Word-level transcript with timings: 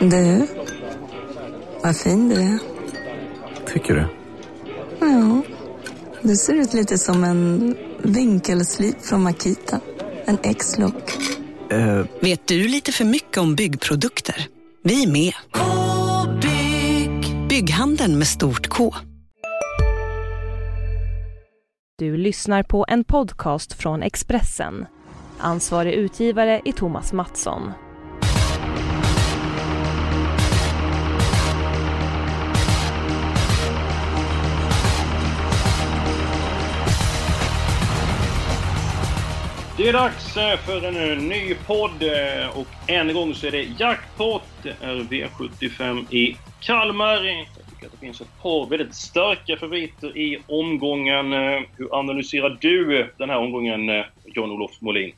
Du, 0.00 0.46
vad 1.82 1.96
fin 1.96 2.28
du 2.28 2.34
är. 2.34 2.58
Tycker 3.72 3.94
du? 3.94 4.06
Ja, 5.00 5.42
du 6.22 6.36
ser 6.36 6.54
ut 6.54 6.74
lite 6.74 6.98
som 6.98 7.24
en 7.24 7.76
vinkelslip 8.02 9.02
från 9.02 9.22
Makita. 9.22 9.80
En 10.24 10.38
X-look. 10.42 11.18
Eh, 11.70 12.04
Vet 12.20 12.46
du 12.46 12.68
lite 12.68 12.92
för 12.92 13.04
mycket 13.04 13.38
om 13.38 13.54
byggprodukter? 13.54 14.46
Vi 14.82 15.02
är 15.02 15.12
med. 15.12 15.32
-bygg. 15.52 17.48
Bygghandeln 17.48 18.18
med 18.18 18.26
stort 18.26 18.68
K. 18.68 18.94
Du 21.98 22.16
lyssnar 22.16 22.62
på 22.62 22.84
en 22.88 23.04
podcast 23.04 23.72
från 23.72 24.02
Expressen. 24.02 24.86
Ansvarig 25.38 25.92
utgivare 25.94 26.60
är 26.64 26.72
Thomas 26.72 27.12
Mattsson. 27.12 27.72
Det 39.80 39.88
är 39.88 39.92
dags 39.92 40.36
eh, 40.36 40.58
för 40.58 40.84
en 40.84 40.96
eh, 40.96 41.18
ny 41.18 41.54
podd 41.54 42.02
eh, 42.02 42.58
och 42.58 42.66
än 42.86 43.08
en 43.08 43.14
gång 43.14 43.34
så 43.34 43.46
är 43.46 43.50
det 43.50 43.62
jackpot. 43.78 44.42
Det 44.62 44.76
är 44.80 44.94
V75 44.94 46.14
i 46.14 46.36
Kalmar. 46.60 47.24
Jag 47.24 47.46
tycker 47.70 47.86
att 47.86 47.92
det 47.92 47.98
finns 47.98 48.20
ett 48.20 48.42
par 48.42 48.66
väldigt 48.66 48.94
starka 48.94 49.56
favoriter 49.56 50.18
i 50.18 50.38
omgången. 50.46 51.32
Hur 51.76 51.98
analyserar 51.98 52.58
du 52.60 53.10
den 53.18 53.30
här 53.30 53.38
omgången, 53.38 54.04
John-Olof 54.24 54.80
Molin? 54.80 55.12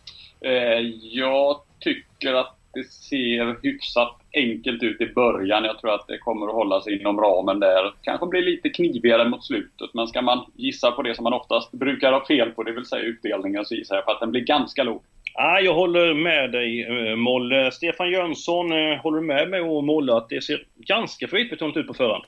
Jag 1.02 1.60
tycker 1.80 2.34
att 2.34 2.56
det 2.74 2.84
ser 2.84 3.62
hyfsat 3.62 4.16
enkelt 4.32 4.82
ut 4.82 5.00
i 5.00 5.06
början. 5.06 5.64
Jag 5.64 5.78
tror 5.78 5.94
att 5.94 6.06
det 6.06 6.18
kommer 6.18 6.46
att 6.46 6.54
hålla 6.54 6.80
sig 6.80 7.00
inom 7.00 7.20
ramen 7.20 7.60
där. 7.60 7.92
Kanske 8.02 8.26
blir 8.26 8.42
lite 8.42 8.68
knivigare 8.68 9.28
mot 9.28 9.44
slutet, 9.44 9.94
men 9.94 10.06
ska 10.06 10.22
man 10.22 10.44
gissa 10.54 10.90
på 10.90 11.02
det 11.02 11.14
som 11.14 11.22
man 11.22 11.32
oftast 11.32 11.72
brukar 11.72 12.12
ha 12.12 12.26
fel 12.26 12.50
på, 12.50 12.62
det 12.62 12.72
vill 12.72 12.86
säga 12.86 13.02
utdelningen, 13.02 13.64
så 13.64 13.74
gissar 13.74 13.94
jag 13.94 14.04
på 14.04 14.10
att 14.10 14.20
den 14.20 14.30
blir 14.30 14.40
ganska 14.40 14.82
låg. 14.82 15.02
Ah, 15.34 15.58
jag 15.60 15.74
håller 15.74 16.14
med 16.14 16.52
dig 16.52 16.82
eh, 16.82 17.16
Molle. 17.16 17.70
Stefan 17.70 18.10
Jönsson, 18.10 18.72
eh, 18.72 18.98
håller 19.02 19.20
du 19.20 19.26
med 19.26 19.50
mig 19.50 19.60
och 19.60 19.84
Molle 19.84 20.14
att 20.14 20.28
det 20.28 20.44
ser 20.44 20.64
ganska 20.76 21.28
förutbetonat 21.28 21.76
ut 21.76 21.86
på 21.86 21.94
förhand? 21.94 22.24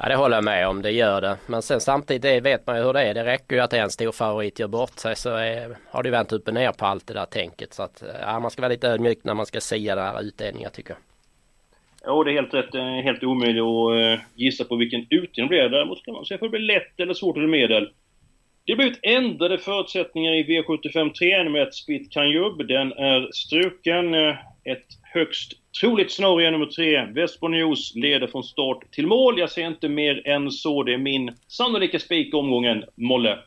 Ja 0.00 0.08
det 0.08 0.16
håller 0.16 0.36
jag 0.36 0.44
med 0.44 0.68
om, 0.68 0.82
det 0.82 0.90
gör 0.90 1.20
det. 1.20 1.36
Men 1.46 1.62
sen 1.62 1.80
samtidigt 1.80 2.42
vet 2.42 2.66
man 2.66 2.76
ju 2.76 2.82
hur 2.82 2.92
det 2.92 3.02
är. 3.02 3.14
Det 3.14 3.24
räcker 3.24 3.56
ju 3.56 3.62
att 3.62 3.72
en 3.72 3.90
stor 3.90 4.12
favorit 4.12 4.58
gör 4.58 4.68
bort 4.68 4.98
sig 4.98 5.16
så 5.16 5.34
är, 5.34 5.76
har 5.90 6.02
det 6.02 6.10
vänt 6.10 6.32
upp 6.32 6.48
och 6.48 6.54
ner 6.54 6.72
på 6.72 6.86
allt 6.86 7.06
det 7.06 7.14
där 7.14 7.24
tänket. 7.24 7.72
Så 7.72 7.82
att 7.82 8.02
ja, 8.22 8.40
man 8.40 8.50
ska 8.50 8.62
vara 8.62 8.72
lite 8.72 8.88
ödmjuk 8.88 9.18
när 9.22 9.34
man 9.34 9.46
ska 9.46 9.60
sia 9.60 9.94
den 9.94 10.04
här 10.04 10.22
utdelningen 10.22 10.70
tycker 10.70 10.90
jag. 10.90 10.98
Ja, 12.04 12.24
det 12.24 12.30
är 12.30 12.34
helt 12.34 12.54
rätt. 12.54 12.74
Helt 13.04 13.24
omöjligt 13.24 13.62
att 13.62 14.20
eh, 14.20 14.24
gissa 14.34 14.64
på 14.64 14.76
vilken 14.76 15.06
utdelning 15.10 15.50
det 15.50 15.68
blir. 15.68 15.68
Däremot 15.68 16.04
kan 16.04 16.14
man 16.14 16.24
säga 16.24 16.38
om 16.40 16.46
det 16.46 16.58
blir 16.58 16.74
lätt 16.74 17.00
eller 17.00 17.14
svårt 17.14 17.36
eller 17.36 17.46
medel. 17.46 17.90
Det 18.64 18.72
har 18.72 18.76
blivit 18.76 18.98
ändrade 19.02 19.58
förutsättningar 19.58 20.32
i 20.32 20.42
V75 20.42 21.12
3 21.12 21.48
med 21.48 21.62
ett 21.62 21.74
Spit 21.74 22.12
Kanjub. 22.12 22.66
Den 22.68 22.92
är 22.92 23.28
struken. 23.32 24.14
Eh, 24.14 24.36
ett 24.64 24.86
högst 25.02 25.52
troligt 25.80 26.12
scenario 26.12 26.50
nummer 26.50 26.66
tre. 26.66 27.04
Vespo 27.04 27.48
News 27.48 27.94
leder 27.94 28.26
från 28.26 28.44
start 28.44 28.90
till 28.90 29.06
mål. 29.06 29.38
Jag 29.38 29.50
ser 29.50 29.66
inte 29.66 29.88
mer 29.88 30.28
än 30.28 30.50
så. 30.50 30.82
Det 30.82 30.94
är 30.94 30.98
min 30.98 31.34
sannolika 31.48 31.98
spik 31.98 32.34
omgången, 32.34 32.84
Molle. 32.94 33.38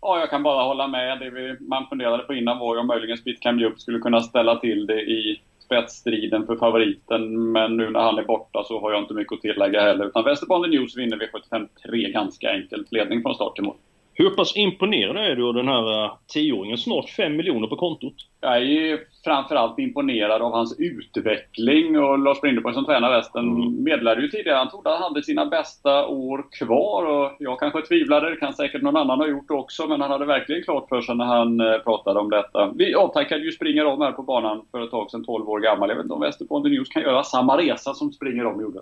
Ja, 0.00 0.18
jag 0.18 0.30
kan 0.30 0.42
bara 0.42 0.62
hålla 0.62 0.86
med. 0.86 1.18
Det 1.18 1.30
vi, 1.30 1.56
man 1.60 1.86
funderade 1.88 2.22
på 2.22 2.34
innan 2.34 2.58
var 2.58 2.74
ju 2.74 2.80
om 2.80 2.86
möjligen 2.86 3.16
Spit 3.16 3.40
Kanjub 3.40 3.80
skulle 3.80 3.98
kunna 3.98 4.20
ställa 4.20 4.56
till 4.56 4.86
det 4.86 5.00
i 5.00 5.40
spetsstriden 5.64 6.46
för 6.46 6.56
favoriten. 6.56 7.52
Men 7.52 7.76
nu 7.76 7.90
när 7.90 8.00
han 8.00 8.18
är 8.18 8.24
borta 8.24 8.64
så 8.64 8.80
har 8.80 8.92
jag 8.92 9.02
inte 9.02 9.14
mycket 9.14 9.32
att 9.32 9.40
tillägga 9.40 9.80
heller. 9.80 10.06
Utan 10.06 10.24
Västerbotten 10.24 10.70
News 10.70 10.96
vinner 10.96 11.16
V75 11.16 11.68
3 11.86 12.10
ganska 12.10 12.50
enkelt. 12.50 12.92
Ledning 12.92 13.22
från 13.22 13.34
start 13.34 13.54
till 13.54 13.64
mål. 13.64 13.76
Hur 14.20 14.30
pass 14.30 14.56
imponerad 14.56 15.16
är 15.16 15.36
du 15.36 15.48
av 15.48 15.54
den 15.54 15.68
här 15.68 16.10
tioåringen? 16.26 16.78
Snart 16.78 17.10
5 17.10 17.36
miljoner 17.36 17.68
på 17.68 17.76
kontot. 17.76 18.14
Jag 18.40 18.56
är 18.56 18.60
ju 18.60 18.98
framförallt 19.24 19.78
imponerad 19.78 20.42
av 20.42 20.52
hans 20.52 20.76
utveckling 20.78 21.98
och 21.98 22.18
Lars 22.18 22.40
Brindeborg 22.40 22.74
som 22.74 22.84
tränar 22.84 23.10
resten 23.10 23.48
mm. 23.48 23.84
meddelade 23.84 24.22
ju 24.22 24.28
tidigare 24.28 24.58
han 24.58 24.70
trodde 24.70 24.90
han 24.90 25.02
hade 25.02 25.22
sina 25.22 25.46
bästa 25.46 26.06
år 26.06 26.44
kvar 26.58 27.04
och 27.04 27.32
jag 27.38 27.60
kanske 27.60 27.82
tvivlade, 27.82 28.30
det 28.30 28.36
kan 28.36 28.52
säkert 28.52 28.82
någon 28.82 28.96
annan 28.96 29.18
ha 29.18 29.28
gjort 29.28 29.50
också, 29.50 29.86
men 29.86 30.00
han 30.00 30.10
hade 30.10 30.24
verkligen 30.24 30.62
klart 30.62 30.88
för 30.88 31.00
sig 31.00 31.16
när 31.16 31.24
han 31.24 31.58
pratade 31.84 32.20
om 32.20 32.30
detta. 32.30 32.72
Vi 32.74 32.94
avtackade 32.94 33.44
ju 33.44 33.52
Springer 33.52 33.84
om 33.84 34.00
här 34.00 34.12
på 34.12 34.22
banan 34.22 34.64
för 34.70 34.84
ett 34.84 34.90
tag 34.90 35.10
sedan, 35.10 35.24
12 35.24 35.48
år 35.48 35.60
gammal. 35.60 35.88
Jag 35.88 35.96
vet 35.96 36.04
inte 36.04 36.14
om 36.14 36.20
Västerbotten 36.20 36.72
News 36.72 36.88
kan 36.88 37.02
göra 37.02 37.22
samma 37.22 37.58
resa 37.58 37.94
som 37.94 38.12
Springer 38.12 38.46
om 38.46 38.60
gjorde. 38.60 38.80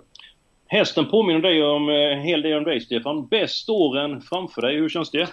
Hästen 0.69 1.05
påminner 1.05 1.41
dig 1.41 1.63
om 1.63 1.89
en 1.89 2.19
hel 2.19 2.41
del 2.41 2.57
om 2.57 2.63
dig 2.63 2.81
Stefan. 2.81 3.27
Bäst 3.27 3.69
åren 3.69 4.21
framför 4.21 4.61
dig, 4.61 4.75
hur 4.75 4.89
känns 4.89 5.11
det? 5.11 5.27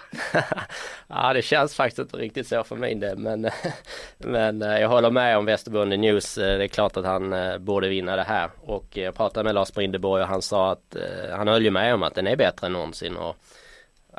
ja 1.07 1.33
det 1.33 1.41
känns 1.41 1.75
faktiskt 1.75 1.99
inte 1.99 2.17
riktigt 2.17 2.47
så 2.47 2.63
för 2.63 2.75
min 2.75 2.99
del 2.99 3.17
men, 3.17 3.49
men 4.17 4.61
jag 4.61 4.89
håller 4.89 5.11
med 5.11 5.37
om 5.37 5.45
Västerbonden 5.45 6.01
News. 6.01 6.35
Det 6.35 6.63
är 6.63 6.67
klart 6.67 6.97
att 6.97 7.05
han 7.05 7.35
borde 7.59 7.89
vinna 7.89 8.15
det 8.15 8.23
här 8.23 8.49
och 8.61 8.97
jag 8.97 9.15
pratade 9.15 9.43
med 9.43 9.55
Lars 9.55 9.73
Brindeborg 9.73 10.23
och 10.23 10.29
han 10.29 10.41
sa 10.41 10.71
att 10.71 10.95
han 11.31 11.47
höll 11.47 11.63
ju 11.63 11.71
med 11.71 11.93
om 11.93 12.03
att 12.03 12.15
den 12.15 12.27
är 12.27 12.35
bättre 12.35 12.67
än 12.67 12.73
någonsin 12.73 13.17
och 13.17 13.35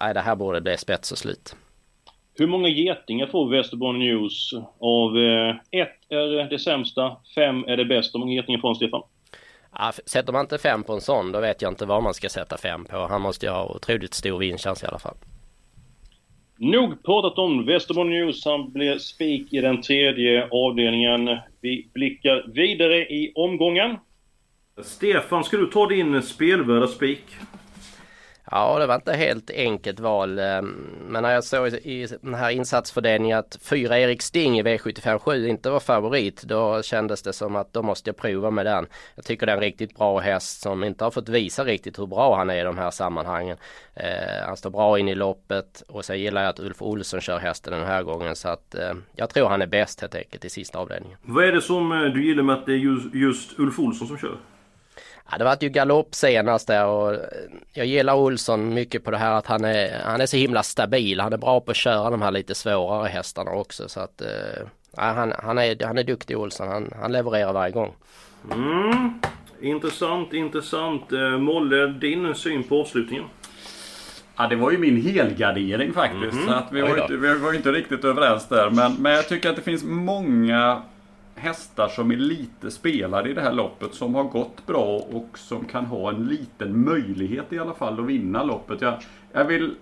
nej, 0.01 0.15
det 0.15 0.21
här 0.21 0.37
borde 0.37 0.61
bli 0.61 0.77
spets 0.77 1.13
och 1.13 1.19
slut. 1.19 1.57
Hur 2.39 2.47
många 2.47 2.69
getingar 2.69 3.27
får 3.27 3.51
Västerbotten 3.51 3.99
News? 3.99 4.53
Av 4.81 5.17
ett 5.71 5.99
är 6.09 6.51
det 6.51 6.59
sämsta, 6.59 7.17
fem 7.35 7.65
är 7.65 7.77
det 7.77 7.85
bästa. 7.85 8.19
Hur 8.19 8.21
många 8.21 8.35
getingar 8.35 8.61
får 8.61 8.69
han 8.69 8.77
Stefan? 8.77 9.03
Ja, 9.79 9.93
sätter 10.07 10.33
man 10.33 10.41
inte 10.41 10.59
fem 10.59 10.83
på 10.83 10.93
en 10.93 11.01
sån 11.01 11.33
då 11.33 11.41
vet 11.41 11.63
jag 11.63 11.73
inte 11.73 11.87
vad 11.87 12.03
man 12.03 12.15
ska 12.15 12.29
sätta 12.29 12.57
fem 12.59 12.85
på. 12.85 12.97
Han 12.97 13.23
måste 13.23 13.47
ju 13.47 13.53
ha 13.53 13.65
otroligt 13.65 14.15
stor 14.15 14.39
vinstchans 14.39 14.83
i 14.83 14.87
alla 14.87 14.99
fall. 14.99 15.17
Nog 16.59 17.03
pratat 17.03 17.39
om 17.39 17.67
Västerbotten 17.67 18.11
News. 18.11 18.45
Han 18.45 18.73
blir 18.73 18.99
spik 18.99 19.53
i 19.53 19.61
den 19.61 19.83
tredje 19.83 20.49
avdelningen. 20.51 21.39
Vi 21.61 21.89
blickar 21.95 22.45
vidare 22.55 22.97
i 22.97 23.33
omgången. 23.35 23.97
Stefan, 24.83 25.45
ska 25.45 25.57
du 25.57 25.67
ta 25.67 25.87
din 25.87 26.23
spelvärda 26.23 26.87
spik? 26.87 27.25
Ja, 28.51 28.79
det 28.79 28.87
var 28.87 28.95
inte 28.95 29.13
helt 29.13 29.51
enkelt 29.51 30.01
val. 30.01 30.39
Ehm, 30.39 30.67
men 31.09 31.23
när 31.23 31.31
jag 31.31 31.45
såg 31.45 31.69
i 31.69 32.07
den 32.23 32.35
här 32.35 32.51
insatsfördelningen 32.51 33.39
att 33.39 33.59
fyra 33.63 33.99
Erik 33.99 34.23
Sting 34.23 34.59
i 34.59 34.63
V75 34.63 35.19
7 35.19 35.49
inte 35.49 35.71
var 35.71 35.81
favorit, 35.81 36.43
då 36.43 36.83
kändes 36.83 37.23
det 37.23 37.33
som 37.33 37.57
att 37.57 37.73
då 37.73 37.83
måste 37.83 38.11
jag 38.11 38.17
prova 38.17 38.51
med 38.51 38.67
den. 38.67 38.87
Jag 39.15 39.25
tycker 39.25 39.47
det 39.47 39.53
är 39.53 39.57
en 39.57 39.63
riktigt 39.63 39.97
bra 39.97 40.19
häst 40.19 40.61
som 40.61 40.85
inte 40.85 41.05
har 41.05 41.11
fått 41.11 41.29
visa 41.29 41.65
riktigt 41.65 41.99
hur 41.99 42.07
bra 42.07 42.37
han 42.37 42.51
är 42.51 42.57
i 42.57 42.63
de 42.63 42.79
här 42.79 42.91
sammanhangen. 42.91 43.57
Eh, 43.95 44.47
han 44.47 44.57
står 44.57 44.71
bra 44.71 44.99
in 44.99 45.09
i 45.09 45.15
loppet 45.15 45.83
och 45.89 46.05
sen 46.05 46.21
gillar 46.21 46.43
jag 46.43 46.51
att 46.51 46.61
Ulf 46.61 46.83
Olsson 46.83 47.21
kör 47.21 47.39
hästen 47.39 47.73
den 47.73 47.87
här 47.87 48.03
gången 48.03 48.37
så 48.37 48.49
att 48.49 48.75
eh, 48.75 48.93
jag 49.17 49.31
tror 49.31 49.49
han 49.49 49.63
är 49.63 49.67
bäst 49.67 50.01
helt 50.01 50.15
enkelt 50.15 50.45
i 50.45 50.51
sista 50.51 50.79
avdelningen. 50.79 51.19
Vad 51.23 51.45
är 51.45 51.53
det 51.53 51.63
som 51.63 51.93
eh, 51.93 51.99
du 52.01 52.27
gillar 52.27 52.43
med 52.43 52.55
att 52.55 52.67
det 52.67 52.73
är 52.73 52.77
just, 52.77 53.15
just 53.15 53.59
Ulf 53.59 53.79
Olsson 53.79 54.09
som 54.09 54.19
kör? 54.19 54.37
Ja, 55.31 55.39
det 55.39 55.45
var 55.45 55.57
ju 55.61 55.69
galopp 55.69 56.15
senast 56.15 56.67
där 56.67 56.87
och 56.87 57.17
jag 57.73 57.87
gillar 57.87 58.15
Olsson 58.15 58.75
mycket 58.75 59.05
på 59.05 59.11
det 59.11 59.17
här 59.17 59.33
att 59.33 59.47
han 59.47 59.65
är, 59.65 60.01
han 60.05 60.21
är 60.21 60.27
så 60.27 60.37
himla 60.37 60.63
stabil. 60.63 61.21
Han 61.21 61.33
är 61.33 61.37
bra 61.37 61.61
på 61.61 61.71
att 61.71 61.77
köra 61.77 62.11
de 62.11 62.23
här 62.23 62.31
lite 62.31 62.55
svårare 62.55 63.09
hästarna 63.09 63.51
också 63.51 63.89
så 63.89 64.01
att 64.01 64.23
ja, 64.97 65.03
han, 65.03 65.33
han, 65.39 65.59
är, 65.59 65.87
han 65.87 65.99
är 65.99 66.05
duktig 66.05 66.39
Olsson. 66.39 66.69
Han, 66.69 66.91
han 67.01 67.13
levererar 67.13 67.53
varje 67.53 67.73
gång. 67.73 67.95
Mm. 68.53 69.21
Intressant, 69.61 70.33
intressant. 70.33 71.11
Molle, 71.39 71.87
din 71.87 72.35
syn 72.35 72.63
på 72.63 72.81
avslutningen? 72.81 73.25
Ja, 74.37 74.47
det 74.47 74.57
var 74.57 74.71
ju 74.71 74.79
min 74.79 75.03
helgardering 75.03 75.93
faktiskt. 75.93 76.33
Mm 76.33 76.45
-hmm. 76.45 76.47
så 76.47 76.53
att 76.53 76.73
vi, 76.73 76.81
var 76.81 77.03
inte, 77.03 77.17
vi 77.17 77.35
var 77.35 77.53
inte 77.53 77.73
riktigt 77.73 78.05
överens 78.05 78.49
där. 78.49 78.71
Men, 78.71 78.95
men 78.95 79.13
jag 79.13 79.29
tycker 79.29 79.51
att 79.51 79.57
det 79.57 79.63
finns 79.63 79.85
många 79.85 80.83
hästar 81.37 81.89
som 81.89 82.11
är 82.11 82.17
lite 82.17 82.71
spelade 82.71 83.31
i 83.31 83.35
det 83.35 83.41
här 83.41 83.53
loppet 83.53 83.95
som 83.95 84.15
har 84.15 84.25
gått 84.25 84.67
bra 84.67 84.97
och 85.13 85.39
som 85.39 85.65
kan 85.65 85.87
ha 85.87 86.11
en 86.11 86.25
liten 86.27 86.85
möjlighet 86.85 87.53
i 87.53 87.59
alla 87.59 87.75
fall 87.75 88.01
att 88.01 88.07
vinna 88.07 88.43
loppet. 88.43 88.81
Jag, 88.81 88.95
jag 89.33 89.45
vill 89.45 89.75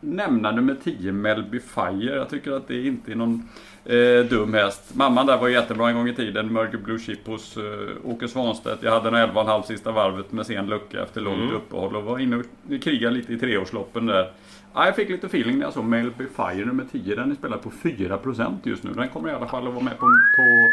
nämna 0.00 0.50
nummer 0.50 0.76
10 0.84 1.12
Melby 1.12 1.60
Fire. 1.60 2.16
Jag 2.16 2.30
tycker 2.30 2.52
att 2.52 2.68
det 2.68 2.86
inte 2.86 3.12
är 3.12 3.16
någon 3.16 3.48
eh, 3.84 4.24
dum 4.30 4.54
häst. 4.54 4.94
Mamman 4.94 5.26
där 5.26 5.38
var 5.38 5.48
jättebra 5.48 5.88
en 5.88 5.96
gång 5.96 6.08
i 6.08 6.14
tiden. 6.14 6.52
Mörker 6.52 6.78
Blue 6.78 6.98
Chip 6.98 7.26
hos 7.26 7.56
eh, 7.56 7.62
Åke 8.04 8.28
Svanstedt. 8.28 8.82
Jag 8.82 8.90
hade 8.90 9.08
en 9.08 9.30
11,5 9.30 9.62
sista 9.62 9.92
varvet 9.92 10.32
med 10.32 10.46
sen 10.46 10.66
lucka 10.66 11.02
efter 11.02 11.20
långt 11.20 11.42
mm. 11.42 11.54
uppehåll 11.54 11.96
och 11.96 12.04
var 12.04 12.18
inne 12.18 12.36
och 12.36 12.44
krigade 12.82 13.14
lite 13.14 13.32
i 13.32 13.38
treårsloppen 13.38 14.06
där. 14.06 14.32
Ja, 14.74 14.86
jag 14.86 14.96
fick 14.96 15.08
lite 15.08 15.26
feeling 15.26 15.58
när 15.58 15.64
jag 15.64 15.72
såg 15.72 15.84
Melby 15.84 16.24
Fire 16.36 16.64
nummer 16.64 16.84
10. 16.92 17.14
Den 17.14 17.30
är 17.30 17.34
spelad 17.34 17.62
på 17.62 17.70
4% 17.70 18.56
just 18.62 18.82
nu. 18.82 18.90
Den 18.92 19.08
kommer 19.08 19.28
i 19.28 19.32
alla 19.32 19.48
fall 19.48 19.66
att 19.66 19.74
vara 19.74 19.84
med 19.84 19.98
på, 19.98 20.06
på 20.36 20.70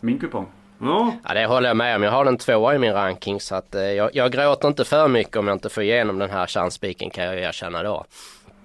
min 0.00 0.18
kupong. 0.18 0.46
Ja. 0.84 1.14
ja, 1.28 1.34
det 1.34 1.46
håller 1.46 1.68
jag 1.68 1.76
med 1.76 1.96
om. 1.96 2.02
Jag 2.02 2.10
har 2.10 2.24
den 2.24 2.38
tvåa 2.38 2.74
i 2.74 2.78
min 2.78 2.92
ranking 2.92 3.40
så 3.40 3.54
att 3.54 3.74
eh, 3.74 3.82
jag, 3.82 4.10
jag 4.14 4.32
gråter 4.32 4.68
inte 4.68 4.84
för 4.84 5.08
mycket 5.08 5.36
om 5.36 5.48
jag 5.48 5.54
inte 5.54 5.68
får 5.68 5.82
igenom 5.82 6.18
den 6.18 6.30
här 6.30 6.46
chansspiken 6.46 7.10
kan 7.10 7.24
jag 7.24 7.38
erkänna 7.38 7.82
då. 7.82 8.04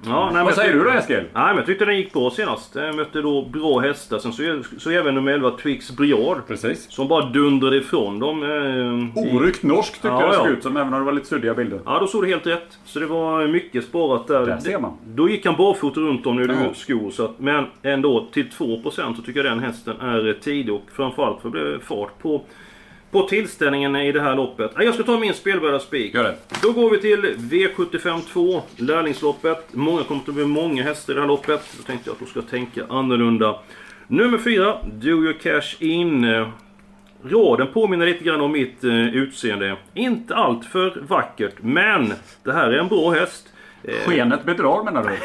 Ja, 0.05 0.29
nej, 0.33 0.43
Vad 0.43 0.53
säger 0.53 0.73
du 0.73 0.83
då 0.83 0.89
Eskil? 0.89 1.15
Nej, 1.15 1.25
men 1.33 1.55
jag 1.55 1.65
tyckte 1.65 1.85
den 1.85 1.97
gick 1.97 2.13
bra 2.13 2.29
senast. 2.31 2.75
Jag 2.75 2.95
mötte 2.95 3.21
då 3.21 3.41
bra 3.41 3.79
hästar. 3.79 4.19
Sen 4.19 4.33
så, 4.33 4.61
så 4.77 4.89
även 4.91 5.15
nummer 5.15 5.31
11 5.31 5.51
Twix 5.51 5.91
Briard. 5.91 6.37
Precis. 6.47 6.91
Som 6.91 7.07
bara 7.07 7.25
dundrade 7.25 7.77
ifrån 7.77 8.19
dem. 8.19 8.43
Eh, 8.43 8.49
i- 9.23 9.35
Oryckt 9.37 9.63
norsk 9.63 9.93
tycker 9.93 10.07
Ja, 10.07 10.21
jag 10.21 10.29
det 10.31 10.35
såg 10.35 10.45
ja. 10.47 10.49
ut 10.51 10.63
som, 10.63 10.77
även 10.77 10.93
om 10.93 10.99
det 10.99 11.05
var 11.05 11.11
lite 11.11 11.27
suddiga 11.27 11.53
bilder. 11.53 11.79
Ja, 11.85 11.99
då 11.99 12.07
såg 12.07 12.23
det 12.23 12.27
helt 12.29 12.47
rätt. 12.47 12.77
Så 12.85 12.99
det 12.99 13.05
var 13.05 13.47
mycket 13.47 13.83
sparat 13.85 14.27
där. 14.27 14.45
Där 14.45 14.57
ser 14.57 14.79
man. 14.79 14.93
Då 15.05 15.29
gick 15.29 15.45
han 15.45 15.55
barfota 15.55 15.99
runt 15.99 16.25
om 16.25 16.35
nu 16.35 16.45
Ja. 16.45 16.53
ja. 16.63 16.73
skor. 16.73 17.11
Så 17.11 17.25
att, 17.25 17.39
men 17.39 17.65
ändå 17.83 18.27
till 18.33 18.49
2% 18.49 19.15
så 19.15 19.21
tycker 19.21 19.43
jag 19.43 19.51
den 19.51 19.59
hästen 19.63 20.01
är 20.01 20.33
tidig. 20.41 20.73
Och 20.73 20.83
framförallt 20.93 21.41
för 21.41 21.49
det 21.49 21.51
blir 21.51 21.79
fart 21.79 22.19
på, 22.21 22.41
på 23.11 23.21
tillställningen 23.21 23.95
i 23.95 24.11
det 24.11 24.21
här 24.21 24.35
loppet. 24.35 24.71
Ja, 24.75 24.83
Jag 24.83 24.93
ska 24.93 25.03
ta 25.03 25.19
min 25.19 25.33
spelvärda 25.33 25.79
spik. 25.79 26.13
Gör 26.13 26.23
det. 26.23 26.35
Då 26.61 26.71
går 26.71 26.89
vi 26.89 26.99
till 27.01 27.35
V75 27.37 28.21
2, 28.33 28.61
lärlingsloppet. 28.77 29.67
Många 29.71 30.03
kommer 30.03 30.21
att 30.27 30.33
bli 30.33 30.45
många 30.45 30.83
hästar 30.83 31.13
i 31.13 31.15
det 31.15 31.21
här 31.21 31.27
loppet. 31.27 31.61
Då 31.77 31.83
tänkte 31.83 32.09
jag 32.09 32.13
att 32.13 32.19
då 32.19 32.25
ska 32.25 32.41
tänka 32.41 32.85
annorlunda. 32.89 33.59
Nummer 34.07 34.37
4, 34.37 34.77
Do 34.93 35.07
Your 35.07 35.33
Cash 35.33 35.75
In. 35.79 36.23
Eh, 36.23 36.47
Raden 37.23 37.67
påminner 37.73 38.05
lite 38.05 38.23
grann 38.23 38.41
om 38.41 38.51
mitt 38.51 38.83
eh, 38.83 39.15
utseende. 39.15 39.75
Inte 39.93 40.35
allt 40.35 40.65
för 40.65 41.01
vackert, 41.07 41.53
men 41.61 42.13
det 42.43 42.53
här 42.53 42.69
är 42.71 42.77
en 42.77 42.87
bra 42.87 43.11
häst. 43.11 43.47
Eh, 43.83 43.95
Skenet 44.05 44.43
bedrar 44.43 44.83
menar 44.83 45.03
du? 45.03 45.17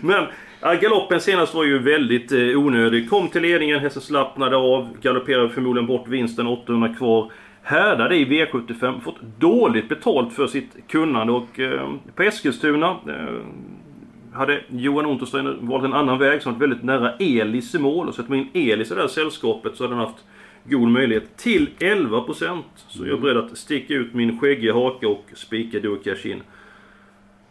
men 0.06 0.26
ja, 0.66 0.74
galoppen 0.74 1.20
senast 1.20 1.54
var 1.54 1.64
ju 1.64 1.78
väldigt 1.78 2.32
eh, 2.32 2.38
onödig. 2.38 3.10
Kom 3.10 3.28
till 3.28 3.42
ledningen, 3.42 3.80
hästen 3.80 4.02
slappnade 4.02 4.56
av, 4.56 4.88
galopperade 5.02 5.48
förmodligen 5.48 5.86
bort 5.86 6.08
vinsten, 6.08 6.46
800 6.46 6.94
kvar. 6.94 7.32
Härdade 7.62 8.16
i 8.16 8.24
V75, 8.24 9.00
fått 9.00 9.20
dåligt 9.38 9.88
betalt 9.88 10.32
för 10.32 10.46
sitt 10.46 10.88
kunnande 10.88 11.32
och 11.32 11.60
eh, 11.60 11.92
på 12.14 12.22
Eskilstuna 12.22 12.88
eh, 12.88 13.46
hade 14.32 14.60
Johan 14.68 15.06
Untersteiner 15.06 15.56
valt 15.60 15.84
en 15.84 15.92
annan 15.92 16.18
väg 16.18 16.42
som 16.42 16.52
var 16.52 16.60
väldigt 16.60 16.82
nära 16.82 17.12
Elis 17.12 17.74
i 17.74 17.78
mål. 17.78 18.08
Och 18.08 18.14
sätter 18.14 18.30
man 18.30 18.38
in 18.38 18.70
Elis 18.72 18.90
i 18.90 18.94
det 18.94 19.00
här 19.00 19.08
sällskapet 19.08 19.76
så 19.76 19.84
hade 19.84 19.94
han 19.94 20.06
haft 20.06 20.24
god 20.64 20.88
möjlighet 20.88 21.36
till 21.36 21.68
11%. 21.78 22.62
Så 22.88 23.06
jag 23.06 23.16
är 23.18 23.20
beredd 23.20 23.36
att 23.36 23.58
sticka 23.58 23.94
ut 23.94 24.14
min 24.14 24.40
skäggiga 24.40 24.74
haka 24.74 25.08
och 25.08 25.24
spika 25.34 25.80
Do 25.80 25.96
Cash 25.96 26.26
In. 26.26 26.42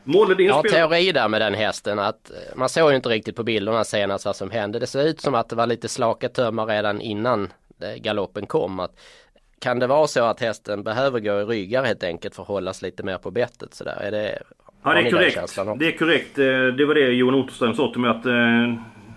Din 0.05 0.47
Jag 0.47 0.53
har 0.53 0.63
teori 0.63 1.11
där 1.11 1.27
med 1.27 1.41
den 1.41 1.53
hästen 1.53 1.99
att 1.99 2.31
eh, 2.31 2.57
man 2.57 2.69
såg 2.69 2.89
ju 2.89 2.95
inte 2.95 3.09
riktigt 3.09 3.35
på 3.35 3.43
bilderna 3.43 3.83
senast 3.83 4.25
vad 4.25 4.35
som 4.35 4.51
hände. 4.51 4.79
Det 4.79 4.87
ser 4.87 5.07
ut 5.07 5.21
som 5.21 5.35
att 5.35 5.49
det 5.49 5.55
var 5.55 5.67
lite 5.67 5.87
slaka 5.87 6.29
tömmar 6.29 6.65
redan 6.65 7.01
innan 7.01 7.43
eh, 7.81 8.01
galoppen 8.01 8.45
kom. 8.45 8.79
Att, 8.79 8.91
kan 9.59 9.79
det 9.79 9.87
vara 9.87 10.07
så 10.07 10.23
att 10.23 10.39
hästen 10.39 10.83
behöver 10.83 11.19
gå 11.19 11.41
i 11.41 11.43
ryggar 11.43 11.83
helt 11.83 12.03
enkelt 12.03 12.35
för 12.35 12.41
att 12.41 12.47
hållas 12.47 12.81
lite 12.81 13.03
mer 13.03 13.17
på 13.17 13.31
bettet 13.31 13.73
sådär? 13.73 13.97
Är 14.01 14.11
det, 14.11 14.39
Ja, 14.83 14.93
det 14.93 14.99
är 14.99 15.11
korrekt. 15.11 15.55
Det 15.79 15.87
är 15.87 15.97
korrekt. 15.97 16.39
Eh, 16.39 16.45
Det 16.77 16.85
var 16.85 16.95
det 16.95 17.01
Johan 17.01 17.35
Otterström 17.35 17.73
sa 17.73 17.91
till 17.91 18.01
mig 18.01 18.09
att 18.09 18.25
eh, 18.25 18.31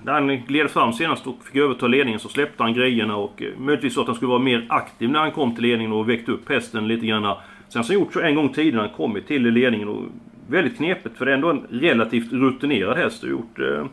när 0.05 0.13
han 0.13 0.29
gled 0.47 0.71
fram 0.71 0.93
senast 0.93 1.27
och 1.27 1.45
fick 1.45 1.57
överta 1.57 1.87
ledningen 1.87 2.21
så 2.21 2.29
släppte 2.29 2.63
han 2.63 2.75
grejerna 2.75 3.17
och 3.17 3.43
eh, 3.43 3.59
möjligtvis 3.59 3.95
så 3.95 4.01
att 4.01 4.07
han 4.07 4.17
skulle 4.17 4.29
vara 4.29 4.39
mer 4.39 4.67
aktiv 4.69 5.11
när 5.11 5.21
han 5.21 5.33
kom 5.33 5.55
till 5.55 5.63
ledningen 5.63 5.93
och 5.93 6.09
väckte 6.09 6.33
upp 6.33 6.49
hästen 6.49 6.89
lite 6.89 7.07
grann. 7.07 7.37
Sen 7.69 7.85
så 7.85 7.93
gjort 7.93 8.13
så 8.13 8.21
en 8.21 8.35
gång 8.35 8.53
tidigare 8.53 8.77
när 8.77 8.89
han 8.89 8.97
kommit 8.97 9.27
till 9.27 9.43
ledningen 9.43 9.89
och 9.89 10.03
väldigt 10.49 10.77
knepigt 10.77 11.19
för 11.19 11.27
det 11.27 11.33
är 11.33 11.35
ändå 11.35 11.51
en 11.51 11.67
relativt 11.71 12.33
rutinerad 12.33 12.97
häst 12.97 13.23
Har 13.23 13.29
gjort 13.31 13.59
eh, 13.59 13.87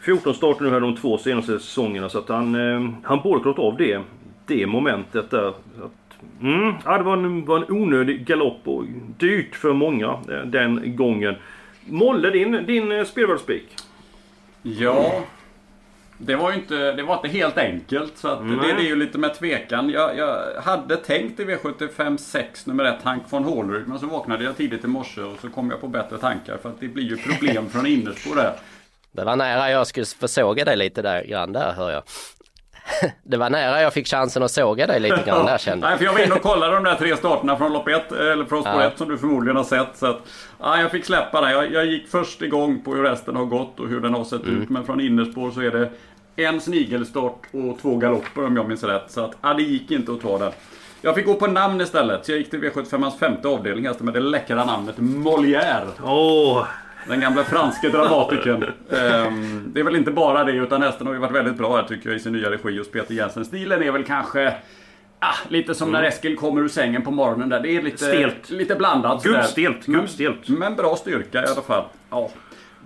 14 0.00 0.34
starter 0.34 0.64
nu 0.64 0.70
här 0.70 0.80
de 0.80 0.96
två 0.96 1.18
senaste 1.18 1.58
säsongerna 1.58 2.08
så 2.08 2.18
att 2.18 2.28
han, 2.28 2.54
eh, 2.54 2.90
han 3.02 3.20
borde 3.22 3.42
klarat 3.42 3.58
av 3.58 3.76
det, 3.76 4.00
det 4.46 4.66
momentet 4.66 5.30
där. 5.30 5.48
Att, 5.48 5.92
Mm, 6.40 6.74
ja, 6.84 6.98
det 6.98 7.04
var 7.04 7.16
en, 7.16 7.44
var 7.44 7.56
en 7.56 7.70
onödig 7.70 8.26
galopp 8.26 8.68
och 8.68 8.84
dyrt 9.18 9.54
för 9.54 9.72
många 9.72 10.06
eh, 10.06 10.46
den 10.46 10.96
gången. 10.96 11.34
Molle, 11.86 12.30
din, 12.30 12.66
din 12.66 12.92
eh, 12.92 13.04
spelvärldsspik? 13.04 13.76
Ja. 14.62 15.24
Det 16.24 16.36
var 16.36 16.50
ju 16.50 16.56
inte, 16.56 16.92
det 16.92 17.02
var 17.02 17.14
inte 17.14 17.28
helt 17.28 17.58
enkelt. 17.58 18.18
Så 18.18 18.28
att 18.28 18.38
det, 18.38 18.44
Nej. 18.44 18.74
det 18.76 18.82
är 18.82 18.86
ju 18.86 18.96
lite 18.96 19.18
med 19.18 19.34
tvekan. 19.34 19.90
Jag, 19.90 20.16
jag 20.18 20.62
hade 20.62 20.96
tänkt 20.96 21.40
i 21.40 21.44
V75 21.44 22.16
6 22.16 22.66
nummer 22.66 22.84
1 22.84 22.94
Hank 23.02 23.22
von 23.30 23.44
Hålryd. 23.44 23.88
Men 23.88 23.98
så 23.98 24.06
vaknade 24.06 24.44
jag 24.44 24.56
tidigt 24.56 24.84
i 24.84 24.86
morse 24.86 25.20
och 25.20 25.36
så 25.40 25.48
kom 25.50 25.70
jag 25.70 25.80
på 25.80 25.88
bättre 25.88 26.18
tankar. 26.18 26.56
För 26.62 26.68
att 26.68 26.80
det 26.80 26.88
blir 26.88 27.04
ju 27.04 27.16
problem 27.16 27.68
från 27.70 27.86
innerspår 27.86 28.36
där. 28.36 28.52
Det 29.12 29.24
var 29.24 29.36
nära 29.36 29.70
jag 29.70 29.86
skulle 29.86 30.06
försåga 30.06 30.64
dig 30.64 30.76
lite 30.76 31.02
där 31.02 31.24
grann 31.24 31.52
där 31.52 31.72
hör 31.72 31.90
jag. 31.90 32.02
Det 33.22 33.36
var 33.36 33.50
nära 33.50 33.82
jag 33.82 33.92
fick 33.92 34.06
chansen 34.08 34.42
att 34.42 34.50
såga 34.50 34.86
dig 34.86 35.00
lite 35.00 35.22
grann 35.26 35.46
där 35.46 35.58
kände 35.58 35.86
jag. 35.86 35.90
Nej, 35.90 35.98
för 35.98 36.04
jag 36.04 36.12
var 36.12 36.20
inne 36.20 36.34
och 36.34 36.42
kollade 36.42 36.74
de 36.74 36.84
där 36.84 36.94
tre 36.94 37.16
starterna 37.16 37.56
från 37.56 37.72
lopp 37.72 37.88
1, 37.88 38.12
eller 38.12 38.44
från 38.44 38.62
spår 38.62 38.72
Ja. 38.82 38.86
1 38.86 38.98
som 38.98 39.08
du 39.08 39.18
förmodligen 39.18 39.56
har 39.56 39.64
sett. 39.64 39.88
Så 39.96 40.06
att, 40.06 40.20
ja, 40.60 40.80
jag 40.80 40.90
fick 40.90 41.04
släppa 41.04 41.40
det. 41.40 41.50
Jag, 41.50 41.72
jag 41.72 41.86
gick 41.86 42.08
först 42.08 42.42
igång 42.42 42.82
på 42.84 42.94
hur 42.94 43.02
resten 43.02 43.36
har 43.36 43.44
gått 43.44 43.80
och 43.80 43.88
hur 43.88 44.00
den 44.00 44.14
har 44.14 44.24
sett 44.24 44.42
Mm. 44.46 44.62
ut. 44.62 44.68
Men 44.68 44.84
från 44.86 45.00
innerspår 45.00 45.50
så 45.50 45.60
är 45.60 45.70
det 45.70 45.90
en 46.36 46.60
snigelstart 46.60 47.40
och 47.52 47.78
två 47.82 47.96
galopper 47.96 48.44
om 48.46 48.56
jag 48.56 48.68
minns 48.68 48.84
rätt. 48.84 49.10
Så 49.10 49.20
att, 49.24 49.36
ja, 49.42 49.54
det 49.54 49.62
gick 49.62 49.90
inte 49.90 50.12
att 50.12 50.20
ta 50.20 50.38
den. 50.38 50.52
Jag 51.02 51.14
fick 51.14 51.26
gå 51.26 51.34
på 51.34 51.46
namn 51.46 51.80
istället. 51.80 52.26
Så 52.26 52.32
jag 52.32 52.38
gick 52.38 52.50
till 52.50 52.60
V75ans 52.60 53.18
femte 53.18 53.48
avdelning 53.48 53.86
hästen 53.86 54.04
med 54.04 54.14
det 54.14 54.20
läckra 54.20 54.64
namnet 54.64 54.96
Molière. 54.98 55.86
Åh! 56.04 56.64
Den 57.08 57.20
gamla 57.20 57.44
franske 57.44 57.88
dramatikern. 57.88 58.62
Ehm, 58.90 59.64
det 59.74 59.80
är 59.80 59.84
väl 59.84 59.96
inte 59.96 60.10
bara 60.10 60.44
det 60.44 60.52
utan 60.52 60.82
hästen 60.82 61.06
har 61.06 61.14
ju 61.14 61.20
varit 61.20 61.32
väldigt 61.34 61.56
bra 61.56 61.76
här 61.76 61.82
tycker 61.82 62.08
jag 62.10 62.16
i 62.16 62.20
sin 62.20 62.32
nya 62.32 62.50
regi 62.50 62.78
hos 62.78 62.90
Peter 62.90 63.14
Jensen. 63.14 63.44
Stilen 63.44 63.82
är 63.82 63.90
väl 63.92 64.04
kanske 64.04 64.54
ah, 65.18 65.34
lite 65.48 65.74
som 65.74 65.90
när 65.90 66.02
Eskil 66.02 66.36
kommer 66.36 66.60
ur 66.62 66.68
sängen 66.68 67.02
på 67.02 67.10
morgonen 67.10 67.48
där. 67.48 67.60
Det 67.60 67.76
är 67.76 67.82
lite, 67.82 67.96
Stelt. 68.04 68.50
lite 68.50 68.74
blandat. 68.74 69.22
sådär. 69.22 69.36
Gubbstelt, 69.36 69.86
Men- 69.86 70.00
gubbstelt. 70.00 70.48
Men 70.48 70.76
bra 70.76 70.96
styrka 70.96 71.42
i 71.42 71.46
alla 71.46 71.62
fall. 71.62 71.84
Ja. 72.10 72.30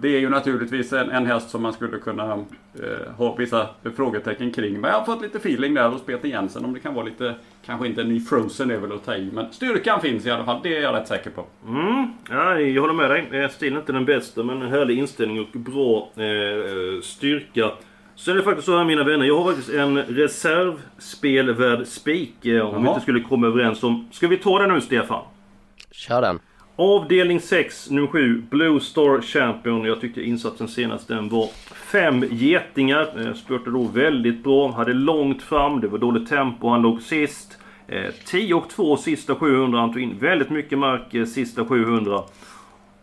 Det 0.00 0.08
är 0.08 0.20
ju 0.20 0.28
naturligtvis 0.28 0.93
en, 0.93 1.10
en 1.10 1.26
häst 1.26 1.50
som 1.50 1.62
man 1.62 1.72
skulle 1.72 1.98
kunna 1.98 2.32
eh, 2.32 3.12
ha 3.16 3.34
vissa 3.34 3.69
frågetecken 3.96 4.52
kring. 4.52 4.81
Men 4.81 4.90
jag 4.90 4.98
har 4.98 5.04
fått 5.04 5.22
lite 5.22 5.38
feeling 5.38 5.75
där 5.75 5.88
hos 5.88 6.02
Peter 6.06 6.28
Jensen 6.28 6.64
om 6.64 6.75
det 6.75 6.81
kan 6.81 6.94
vara 6.94 7.04
lite, 7.04 7.34
kanske 7.66 7.87
inte 7.87 8.00
en 8.00 8.08
ny 8.08 8.20
Frozen 8.20 8.70
är 8.70 8.76
väl 8.76 8.93
att 8.93 9.04
ta 9.04 9.14
i. 9.16 9.31
Men 9.32 9.52
styrkan 9.52 10.00
finns 10.00 10.26
i 10.26 10.31
alla 10.31 10.44
fall, 10.44 10.60
det 10.62 10.76
är 10.76 10.82
jag 10.82 10.94
rätt 10.94 11.08
säker 11.08 11.31
på. 11.31 11.44
Mm, 11.66 12.08
ja, 12.31 12.58
jag 12.60 12.82
håller 12.82 12.94
med 12.94 13.10
dig. 13.10 13.48
Stilen 13.50 13.76
är 13.76 13.81
inte 13.81 13.93
den 13.93 14.04
bästa 14.04 14.43
men 14.43 14.62
en 14.62 14.69
härlig 14.70 14.98
inställning 14.98 15.40
och 15.40 15.60
bra 15.60 16.08
eh, 16.16 17.00
styrka. 17.02 17.70
Så 18.14 18.31
är 18.31 18.34
det 18.34 18.43
faktiskt 18.43 18.66
så 18.66 18.76
här 18.76 18.84
mina 18.84 19.04
vänner. 19.04 19.26
Jag 19.26 19.38
har 19.38 19.44
faktiskt 19.44 19.75
en 19.75 20.02
reservspelvärd 20.02 21.87
spik. 21.87 22.46
Eh, 22.46 22.66
om 22.66 22.75
vi 22.75 22.81
Jaha. 22.82 22.88
inte 22.88 23.00
skulle 23.00 23.20
komma 23.20 23.46
överens 23.46 23.82
om... 23.82 24.08
Ska 24.12 24.28
vi 24.28 24.37
ta 24.37 24.58
den 24.58 24.75
nu 24.75 24.81
Stefan? 24.81 25.22
Kör 25.90 26.22
den. 26.22 26.38
Avdelning 26.78 27.40
6, 27.40 27.90
nummer 27.90 28.08
7, 28.08 28.43
Blue 28.50 28.81
Star 28.81 29.20
Champion. 29.20 29.84
Jag 29.84 30.00
tyckte 30.00 30.23
insatsen 30.23 30.69
senast 30.69 31.08
den 31.08 31.28
var 31.28 31.49
fem 31.93 32.25
getingar. 32.31 33.26
Eh, 33.26 33.34
spurtade 33.34 33.70
då 33.70 33.82
väldigt 33.82 34.44
bra. 34.44 34.73
Hade 34.73 34.93
långt 34.93 35.43
fram, 35.43 35.81
det 35.81 35.88
var 35.88 35.99
dåligt 35.99 36.28
tempo. 36.28 36.69
Han 36.69 36.82
låg 36.82 37.02
sist. 37.02 37.58
Eh, 37.88 38.10
10 38.24 38.55
och 38.55 38.70
2 38.70 38.96
sista 38.96 39.34
700. 39.34 39.81
Han 39.81 39.93
tog 39.93 40.03
in 40.03 40.19
väldigt 40.19 40.50
mycket 40.50 40.79
mark 40.79 41.15
eh, 41.15 41.24
sista 41.24 41.65
700. 41.65 42.22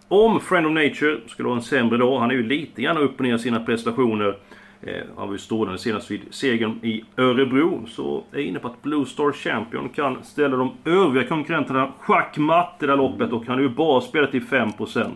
Om 0.08 0.40
Friend 0.40 0.66
of 0.66 0.74
Nature 0.74 1.18
skulle 1.28 1.50
ha 1.50 1.56
en 1.56 1.62
sämre 1.62 1.98
dag, 1.98 2.20
han 2.20 2.32
är 2.32 2.36
ju 2.36 2.44
lite 2.44 2.82
grann 2.82 2.98
upp 2.98 3.20
och 3.20 3.26
ner 3.26 3.36
i 3.36 3.40
sina 3.40 3.60
prestationer. 3.60 4.38
Eh, 4.86 5.04
han 5.18 5.28
var 5.28 5.34
ju 5.34 5.40
strålande 5.40 5.80
senast 5.80 6.12
vid 6.12 6.22
segern 6.30 6.80
i 6.84 7.04
Örebro. 7.18 7.86
Så 7.88 8.24
är 8.32 8.40
inne 8.40 8.60
på 8.60 8.68
att 8.68 8.82
Blue 8.82 9.06
Star 9.06 9.32
Champion 9.32 9.90
kan 9.90 10.24
ställa 10.24 10.58
de 10.58 10.72
övriga 10.86 11.28
konkurrenterna 11.28 11.92
schackmatt 12.00 12.78
i 12.82 12.86
det 12.86 12.92
här 12.92 12.98
loppet 12.98 13.32
och 13.32 13.46
han 13.46 13.56
har 13.56 13.62
ju 13.62 13.70
bara 13.70 14.02
spelat 14.02 14.32
till 14.32 14.42
5%. 14.44 15.10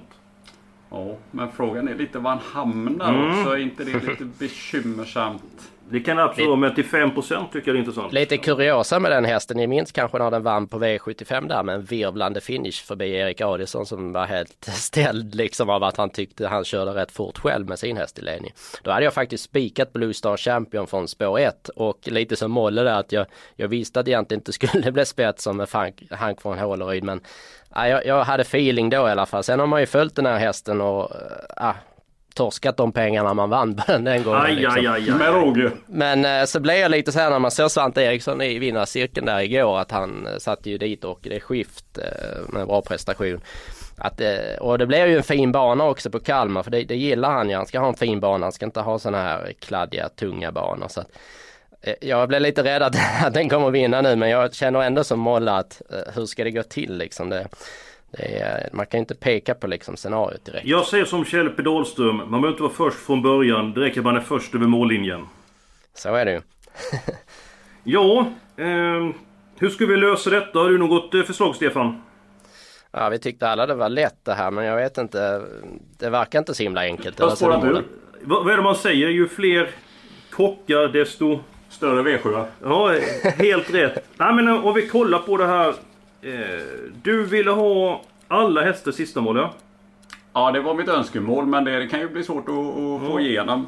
Ja, 0.90 1.18
men 1.32 1.52
frågan 1.52 1.88
är 1.88 1.96
lite 1.96 2.20
var 2.20 2.30
han 2.32 2.40
hamnar 2.40 3.14
Mm. 3.14 3.30
också. 3.40 3.50
Är 3.54 3.58
inte 3.58 3.84
det 3.84 3.94
lite 4.08 4.26
bekymmersamt? 4.40 5.72
Det 5.92 6.00
kan 6.00 6.20
absolut 6.20 6.48
vara, 6.48 6.60
men 6.60 6.76
till 6.76 6.86
5% 6.86 7.16
tycker 7.16 7.38
jag 7.54 7.66
det 7.66 7.72
är 7.72 7.80
intressant. 7.80 8.14
Lite 8.14 8.38
kuriosa 8.38 9.00
med 9.00 9.12
den 9.12 9.26
hästen, 9.26 9.58
ni 9.58 9.68
minns 9.68 9.92
kanske 9.92 10.18
när 10.18 10.32
den 10.32 10.44
vann 10.44 10.68
på 10.68 10.80
V75 10.80 11.48
där 11.48 11.64
med 11.64 11.76
en 11.76 11.84
virvlande 11.84 12.42
finish 12.42 12.86
förbi 12.86 13.12
Erik 13.12 13.42
Adielsson 13.42 13.86
som 13.86 14.14
var 14.14 14.26
helt 14.26 14.66
ställd 14.66 15.36
liksom 15.36 15.70
av 15.70 15.84
att 15.84 15.98
han 15.98 16.10
tyckte 16.10 16.48
han 16.48 16.64
körde 16.66 16.92
rätt 16.92 17.12
fort 17.12 17.38
själv 17.38 17.68
med 17.68 17.80
sin 17.80 17.98
häst 17.98 18.20
i 18.20 18.22
ledning. 18.22 18.54
Då 18.84 18.92
hade 18.92 19.04
jag 19.04 19.14
faktiskt 19.14 19.44
spikat 19.44 19.94
Blue 19.94 20.14
Star 20.14 20.38
Champion 20.38 20.88
från 20.88 21.08
spår 21.08 21.40
1 21.40 21.70
och 21.70 22.00
lite 22.04 22.36
som 22.36 22.52
Molle 22.52 22.84
där 22.84 23.00
att 23.00 23.12
jag, 23.12 23.26
jag 23.56 23.68
visste 23.68 24.00
att 24.00 24.06
det 24.06 24.12
egentligen 24.12 24.40
inte 24.40 24.54
skulle 24.68 24.92
bli 24.92 25.06
spets 25.06 25.44
som 25.44 25.58
med 25.58 25.70
Frank, 25.70 26.04
Hank 26.12 26.46
von 26.46 26.60
Håleryd 26.60 27.04
men 27.04 27.22
ja, 27.76 27.88
jag, 27.88 28.06
jag 28.06 28.24
hade 28.24 28.42
feeling 28.42 28.90
då 28.90 29.08
i 29.08 29.12
alla 29.12 29.26
fall. 29.26 29.44
Sen 29.44 29.60
har 29.60 29.68
man 29.68 29.80
ju 29.80 29.86
följt 29.86 30.16
den 30.16 30.26
här 30.26 30.38
hästen 30.38 30.82
och 30.82 31.12
äh, 31.58 31.76
torskat 32.38 32.78
de 32.78 32.92
pengarna 32.92 33.34
man 33.34 33.50
vann 33.50 33.76
på 33.88 33.92
den 33.92 34.04
den 34.04 34.24
gången. 34.24 34.42
Aj, 34.42 34.56
liksom. 34.56 34.74
aj, 34.78 34.88
aj, 34.88 35.10
aj. 35.10 35.18
Med 35.18 35.34
råge. 35.34 35.72
Men 35.88 36.26
eh, 36.26 36.46
så 36.46 36.60
blev 36.60 36.76
jag 36.76 36.92
lite 36.92 37.12
så 37.12 37.20
här 37.20 37.30
när 37.30 37.40
man 37.40 37.52
såg 37.52 37.72
Svante 37.72 38.02
Eriksson 38.02 38.42
i 38.42 38.60
vinnarcirkeln 38.60 39.26
där 39.26 39.40
igår 39.40 39.80
att 39.80 39.92
han 39.92 40.28
eh, 40.28 40.38
satte 40.38 40.70
ju 40.70 40.78
dit 40.78 41.04
och 41.04 41.20
det 41.22 41.36
är 41.36 41.40
skift 41.40 41.98
eh, 41.98 42.54
med 42.54 42.68
bra 42.68 42.82
prestation. 42.82 43.42
Att, 43.98 44.22
eh, 44.22 44.56
och 44.60 44.78
det 44.78 44.86
blev 44.86 45.08
ju 45.10 45.18
en 45.18 45.24
fin 45.24 45.52
bana 45.52 45.84
också 45.84 46.10
på 46.10 46.20
Kalmar 46.20 46.64
för 46.64 46.72
det, 46.72 46.84
det 46.84 46.96
gillar 46.96 47.32
han 47.32 47.50
ju. 47.50 47.56
Han 47.56 47.66
ska 47.66 47.80
ha 47.80 47.88
en 47.88 47.96
fin 47.96 48.20
bana, 48.20 48.46
han 48.46 48.52
ska 48.52 48.66
inte 48.66 48.80
ha 48.80 49.00
sådana 49.00 49.24
här 49.24 49.54
kladdiga, 49.60 50.10
tunga 50.10 50.52
banor. 50.52 50.88
Så 50.88 51.02
att, 51.02 51.10
jag 52.02 52.28
blev 52.28 52.42
lite 52.42 52.64
rädd 52.64 52.84
att, 52.84 52.96
att 53.26 53.34
den 53.34 53.50
kommer 53.50 53.72
vinna 53.72 54.02
nu 54.02 54.16
men 54.16 54.30
jag 54.30 54.54
känner 54.54 54.82
ändå 54.82 55.04
som 55.04 55.20
Molla 55.20 55.58
att 55.58 55.82
hur 56.16 56.26
ska 56.26 56.44
det 56.44 56.52
gå 56.52 56.64
till 56.64 56.98
liksom. 56.98 57.30
Det, 57.30 57.48
är, 58.12 58.70
man 58.74 58.86
kan 58.86 59.00
inte 59.00 59.16
peka 59.16 59.54
på 59.54 59.68
liksom 59.68 59.98
scenariot 59.98 60.46
direkt. 60.46 60.66
Jag 60.68 60.86
säger 60.86 61.06
som 61.06 61.26
Kjell 61.26 61.50
P 61.50 61.62
Dahlström. 61.62 62.18
Man 62.18 62.30
behöver 62.30 62.50
inte 62.50 62.64
vara 62.64 62.74
först 62.74 62.98
från 62.98 63.22
början. 63.22 63.74
Det 63.74 63.82
räcker 63.82 64.00
att 64.00 64.06
man 64.06 64.16
är 64.16 64.22
först 64.22 64.56
över 64.56 64.68
mållinjen. 64.68 65.28
Så 65.94 66.16
är 66.16 66.26
det 66.26 66.32
ju. 66.32 66.42
ja, 67.84 68.28
eh, 68.58 69.10
hur 69.60 69.70
ska 69.70 69.86
vi 69.86 69.98
lösa 69.98 70.30
detta? 70.30 70.60
Har 70.60 70.70
du 70.70 70.78
något 70.78 71.14
eh, 71.14 71.24
förslag 71.24 71.56
Stefan? 71.56 72.02
Ja, 72.92 73.10
vi 73.10 73.20
tyckte 73.20 73.50
alla 73.50 73.66
det 73.66 73.76
var 73.76 73.90
lätt 73.90 74.26
det 74.26 74.34
här 74.34 74.52
men 74.52 74.66
jag 74.66 74.76
vet 74.76 74.98
inte. 74.98 75.42
Det 76.00 76.10
verkar 76.10 76.40
inte 76.40 76.54
så 76.54 76.64
himla 76.64 76.82
enkelt. 76.82 77.20
Vad, 77.20 78.44
vad 78.44 78.54
är 78.54 78.58
det 78.58 78.64
man 78.64 78.76
säger? 78.76 79.08
Ju 79.10 79.28
fler 79.28 79.70
kockar 80.32 80.88
desto... 80.88 81.40
Större 81.70 82.18
V7 82.18 82.46
Ja, 82.64 82.94
helt 83.38 83.74
rätt. 83.74 84.10
Nej 84.18 84.34
men 84.34 84.48
om 84.48 84.74
vi 84.74 84.88
kollar 84.88 85.20
på 85.20 85.38
det 85.38 85.48
här. 85.48 85.74
Eh, 86.22 86.32
du 87.04 87.24
ville 87.24 87.52
ha 87.52 88.02
alla 88.28 88.62
hästar 88.62 88.92
sista 88.92 89.22
mål 89.22 89.38
ja? 89.38 89.54
Ja 90.34 90.52
det 90.52 90.60
var 90.60 90.74
mitt 90.74 90.88
önskemål 90.88 91.46
men 91.46 91.64
det 91.64 91.88
kan 91.88 92.00
ju 92.00 92.10
bli 92.10 92.24
svårt 92.24 92.50
att, 92.50 92.56
att 92.56 93.12
få 93.12 93.20
igenom. 93.20 93.66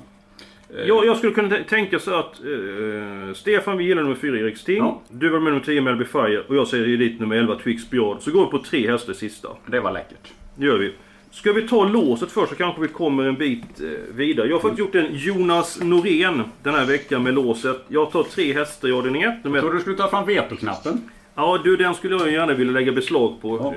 Ja, 0.85 1.03
jag 1.05 1.17
skulle 1.17 1.33
kunna 1.33 1.57
tänka 1.69 1.99
så 1.99 2.19
att 2.19 2.39
eh, 2.39 3.33
Stefan 3.33 3.77
vi 3.77 3.83
gillar 3.83 4.03
nummer 4.03 4.15
4 4.15 4.37
Erik 4.37 4.57
Sting. 4.57 4.77
Ja. 4.77 5.01
Du 5.09 5.29
var 5.29 5.39
med 5.39 5.53
nummer 5.53 5.65
10 5.65 5.81
Melby 5.81 6.05
Fire 6.05 6.43
och 6.47 6.55
jag 6.55 6.67
säger 6.67 6.97
ditt 6.97 7.19
nummer 7.19 7.35
11 7.35 7.55
Twix 7.63 7.89
Björn. 7.89 8.17
Så 8.19 8.31
går 8.31 8.45
vi 8.45 8.51
på 8.51 8.59
tre 8.59 8.91
hästar 8.91 9.13
sista. 9.13 9.49
Det 9.65 9.79
var 9.79 9.91
läckert. 9.91 10.33
Det 10.55 10.65
gör 10.65 10.77
vi. 10.77 10.93
Ska 11.31 11.53
vi 11.53 11.67
ta 11.67 11.83
låset 11.83 12.31
först 12.31 12.49
så 12.49 12.55
kanske 12.55 12.81
vi 12.81 12.87
kommer 12.87 13.23
en 13.23 13.35
bit 13.35 13.81
eh, 13.81 14.15
vidare. 14.15 14.47
Jag 14.47 14.55
har 14.55 14.61
faktiskt 14.61 14.79
gjort 14.79 14.95
en 14.95 15.07
Jonas 15.11 15.79
Norén 15.81 16.43
den 16.63 16.73
här 16.73 16.85
veckan 16.85 17.23
med 17.23 17.33
låset. 17.33 17.85
Jag 17.87 18.11
tar 18.11 18.23
tre 18.23 18.53
hästar 18.53 18.87
i 18.87 18.91
avdelning 18.91 19.21
1. 19.21 19.35
Jag 19.43 19.53
trodde 19.59 19.75
du 19.75 19.81
skulle 19.81 19.97
ta 19.97 20.09
fram 20.09 20.25
vetoknappen. 20.25 21.09
Ja 21.39 21.59
du, 21.63 21.77
den 21.77 21.95
skulle 21.95 22.15
jag 22.15 22.31
gärna 22.31 22.53
vilja 22.53 22.73
lägga 22.73 22.91
beslag 22.91 23.41
på. 23.41 23.57
Ja. 23.57 23.73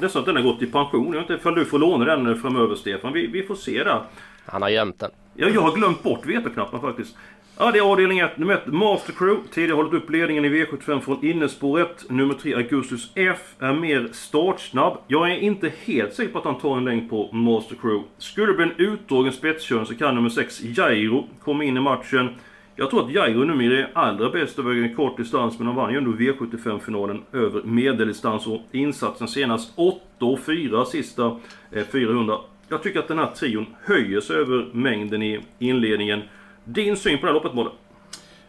Eh, 0.00 0.04
är 0.04 0.08
så 0.08 0.18
att 0.18 0.24
den 0.24 0.36
har 0.36 0.42
gått 0.42 0.62
i 0.62 0.66
pension. 0.66 1.06
Jag 1.06 1.12
vet 1.12 1.30
inte 1.30 1.34
ifall 1.34 1.54
du 1.54 1.64
får 1.64 1.78
låna 1.78 2.04
den 2.04 2.36
framöver 2.36 2.74
Stefan. 2.74 3.12
Vi, 3.12 3.26
vi 3.26 3.42
får 3.42 3.54
se 3.54 3.84
där. 3.84 4.02
Han 4.46 4.62
har 4.62 4.68
gömt 4.68 5.00
den. 5.00 5.10
Ja, 5.34 5.48
jag 5.48 5.60
har 5.60 5.76
glömt 5.76 6.02
bort 6.02 6.26
vetoknappen 6.26 6.80
faktiskt. 6.80 7.16
Ja, 7.58 7.70
det 7.70 7.78
är 7.78 7.82
avdelning 7.82 8.18
1. 8.18 8.38
Nummer 8.38 8.54
1, 8.54 8.66
Master 8.66 9.12
Crew. 9.12 9.48
Tidigare 9.54 9.76
hållit 9.76 9.92
upp 9.92 10.10
ledningen 10.10 10.44
i 10.44 10.48
V75 10.48 11.00
från 11.00 11.24
innespåret. 11.24 12.10
Nummer 12.10 12.34
3, 12.34 12.54
Augustus 12.54 13.12
F. 13.14 13.54
Är 13.58 13.72
mer 13.72 14.08
startsnabb. 14.12 14.98
Jag 15.06 15.30
är 15.30 15.36
inte 15.36 15.72
helt 15.84 16.14
säker 16.14 16.32
på 16.32 16.38
att 16.38 16.44
han 16.44 16.58
tar 16.58 16.76
en 16.76 16.84
längd 16.84 17.10
på 17.10 17.32
Master 17.32 17.76
Crew. 17.80 18.04
Skulle 18.18 18.46
det 18.46 18.54
bli 18.54 18.64
en 18.64 18.92
utdragen 18.92 19.32
spetskörning 19.32 19.86
så 19.86 19.94
kan 19.94 20.14
nummer 20.14 20.28
6, 20.28 20.62
Jairo, 20.62 21.28
komma 21.42 21.64
in 21.64 21.76
i 21.76 21.80
matchen. 21.80 22.28
Jag 22.76 22.90
tror 22.90 23.04
att 23.04 23.12
Jairo 23.12 23.44
numera 23.44 23.78
är 23.78 23.90
allra 23.94 24.30
bäst 24.30 24.58
över 24.58 24.74
en 24.74 24.94
kort 24.94 25.16
distans, 25.16 25.58
men 25.58 25.66
han 25.66 25.76
vann 25.76 25.92
ju 25.92 25.98
ändå 25.98 26.10
V75-finalen 26.10 27.22
över 27.32 27.62
medeldistans 27.62 28.46
och 28.46 28.60
insatsen 28.72 29.28
senast 29.28 29.72
8 29.76 30.00
och 30.18 30.40
4 30.40 30.84
sista 30.84 31.40
eh, 31.72 31.84
400. 31.92 32.36
Jag 32.68 32.82
tycker 32.82 32.98
att 32.98 33.08
den 33.08 33.18
här 33.18 33.26
trion 33.26 33.66
höjer 33.84 34.20
sig 34.20 34.36
över 34.36 34.68
mängden 34.72 35.22
i 35.22 35.40
inledningen. 35.58 36.22
Din 36.64 36.96
syn 36.96 37.18
på 37.18 37.26
det 37.26 37.32
här 37.32 37.34
loppet, 37.34 37.54
Molle? 37.54 37.70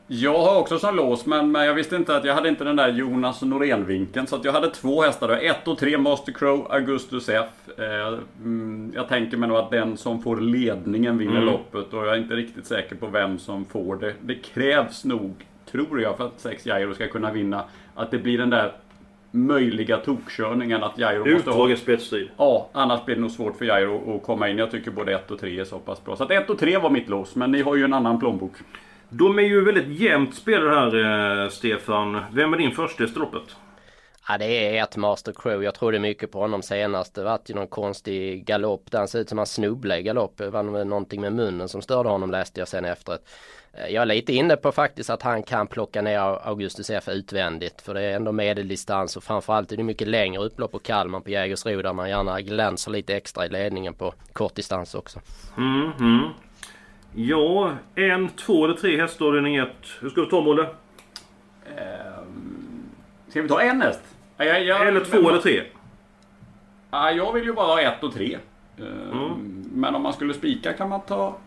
Jag 0.07 0.39
har 0.39 0.59
också 0.59 0.79
som 0.79 0.95
lås, 0.95 1.25
men, 1.25 1.51
men 1.51 1.65
jag 1.65 1.74
visste 1.74 1.95
inte 1.95 2.15
att 2.15 2.25
jag 2.25 2.33
hade 2.33 2.50
inte 2.50 2.63
den 2.63 2.75
där 2.75 2.89
Jonas 2.89 3.41
Norén-vinkeln. 3.41 4.27
Så 4.27 4.39
jag 4.43 4.53
hade 4.53 4.69
två 4.69 5.01
hästar. 5.01 5.29
1 5.29 5.67
och 5.67 5.77
3 5.77 5.97
Master 5.97 6.31
Crow, 6.31 6.67
Augustus 6.71 7.29
F. 7.29 7.45
Eh, 7.77 8.19
mm, 8.43 8.91
jag 8.95 9.07
tänker 9.07 9.38
mig 9.38 9.50
nog 9.50 9.57
att 9.57 9.71
den 9.71 9.97
som 9.97 10.21
får 10.21 10.38
ledningen 10.38 11.17
vinner 11.17 11.41
mm. 11.41 11.45
loppet. 11.45 11.93
Och 11.93 12.07
jag 12.07 12.13
är 12.13 12.17
inte 12.17 12.35
riktigt 12.35 12.65
säker 12.65 12.95
på 12.95 13.07
vem 13.07 13.39
som 13.39 13.65
får 13.65 13.95
det. 13.95 14.13
Det 14.21 14.35
krävs 14.35 15.05
nog, 15.05 15.33
tror 15.71 16.01
jag, 16.01 16.17
för 16.17 16.25
att 16.25 16.39
6 16.39 16.65
Jairo 16.65 16.95
ska 16.95 17.07
kunna 17.07 17.31
vinna. 17.31 17.63
Att 17.95 18.12
det 18.12 18.17
blir 18.17 18.38
den 18.38 18.50
där 18.50 18.71
möjliga 19.31 19.97
tokkörningen 19.97 20.83
att 20.83 20.97
Jairo 20.97 21.33
måste 21.33 21.50
ha... 21.50 21.75
Spetsstrid. 21.75 22.29
Ja, 22.38 22.69
annars 22.71 23.05
blir 23.05 23.15
det 23.15 23.21
nog 23.21 23.31
svårt 23.31 23.57
för 23.57 23.65
Jairo 23.65 24.15
att 24.15 24.24
komma 24.24 24.50
in. 24.50 24.57
Jag 24.57 24.71
tycker 24.71 24.91
både 24.91 25.15
1 25.15 25.31
och 25.31 25.39
3 25.39 25.59
är 25.59 25.63
så 25.63 25.79
pass 25.79 26.05
bra. 26.05 26.15
Så 26.15 26.24
att 26.24 26.31
1 26.31 26.50
och 26.50 26.59
3 26.59 26.77
var 26.77 26.89
mitt 26.89 27.09
lås, 27.09 27.35
men 27.35 27.51
ni 27.51 27.62
har 27.62 27.75
ju 27.75 27.83
en 27.83 27.93
annan 27.93 28.19
plånbok. 28.19 28.53
De 29.17 29.39
är 29.39 29.43
ju 29.43 29.65
väldigt 29.65 30.00
jämnt 30.00 30.36
spelare 30.36 30.75
här, 30.75 31.43
eh, 31.43 31.50
Stefan. 31.50 32.22
Vem 32.34 32.53
är 32.53 32.57
din 32.57 32.72
första 32.72 33.03
i 33.03 33.07
loppet? 33.07 33.55
Ja 34.27 34.38
det 34.38 34.45
är 34.45 34.84
ett 34.84 34.98
Master 34.98 35.34
Crew. 35.36 35.65
Jag 35.65 35.75
trodde 35.75 36.00
mycket 36.00 36.31
på 36.31 36.39
honom 36.39 36.62
senast. 36.62 37.15
Det 37.15 37.24
var 37.24 37.39
ju 37.45 37.55
någon 37.55 37.67
konstig 37.67 38.45
galopp 38.45 38.91
där 38.91 39.00
han 39.00 39.07
ser 39.07 39.19
ut 39.19 39.29
som 39.29 39.38
han 39.38 39.48
snubblade 39.48 40.00
i 40.00 40.03
galopp. 40.03 40.38
Det 40.38 40.50
var 40.50 40.63
någonting 40.63 41.22
med 41.22 41.34
munnen 41.34 41.69
som 41.69 41.81
störde 41.81 42.10
honom 42.10 42.31
läste 42.31 42.62
jag 42.62 42.67
sen 42.67 42.86
efteråt. 42.86 43.22
Eh, 43.74 43.93
jag 43.93 44.01
är 44.01 44.05
lite 44.05 44.34
inne 44.34 44.55
på 44.55 44.72
faktiskt 44.72 45.10
att 45.10 45.22
han 45.22 45.43
kan 45.43 45.67
plocka 45.67 46.01
ner 46.01 46.48
Augustus 46.48 46.89
F 46.89 47.07
utvändigt. 47.07 47.81
För 47.81 47.93
det 47.93 48.01
är 48.01 48.15
ändå 48.15 48.31
medeldistans 48.31 49.17
och 49.17 49.24
framförallt 49.24 49.72
är 49.72 49.77
det 49.77 49.84
mycket 49.84 50.07
längre 50.07 50.41
upplopp 50.41 50.72
på 50.72 50.79
Kalmar 50.79 51.19
på 51.19 51.29
Jägersro 51.29 51.81
där 51.81 51.93
man 51.93 52.10
gärna 52.10 52.41
glänser 52.41 52.91
lite 52.91 53.15
extra 53.15 53.45
i 53.45 53.50
ledningen 53.50 53.93
på 53.93 54.13
kortdistans 54.34 54.95
också. 54.95 55.19
Mm, 55.57 55.91
mm. 56.00 56.29
Ja, 57.17 57.74
en, 57.95 58.29
två 58.29 58.65
eller 58.65 58.75
tre 58.75 59.01
hästar 59.01 59.25
avdelning 59.25 59.55
ett. 59.55 59.88
Hur 60.01 60.10
ska 60.10 60.22
vi 60.22 60.29
ta 60.29 60.41
Molle? 60.41 60.62
Um, 60.62 60.69
ska 63.27 63.41
vi 63.41 63.48
ta 63.48 63.62
en 63.62 63.81
häst? 63.81 64.01
Jag, 64.38 64.65
jag, 64.65 64.88
eller 64.88 65.00
två 65.00 65.17
men, 65.17 65.29
eller 65.29 65.41
tre? 65.41 65.62
Ja, 66.91 67.12
jag 67.12 67.34
vill 67.34 67.43
ju 67.43 67.53
bara 67.53 67.67
ha 67.67 67.81
ett 67.81 68.03
och 68.03 68.13
tre. 68.13 68.38
Um, 68.77 69.12
mm. 69.12 69.65
Men 69.74 69.95
om 69.95 70.01
man 70.01 70.13
skulle 70.13 70.34
spika 70.34 70.74
kan 70.74 70.89
man 70.89 71.01
ta 71.01 71.38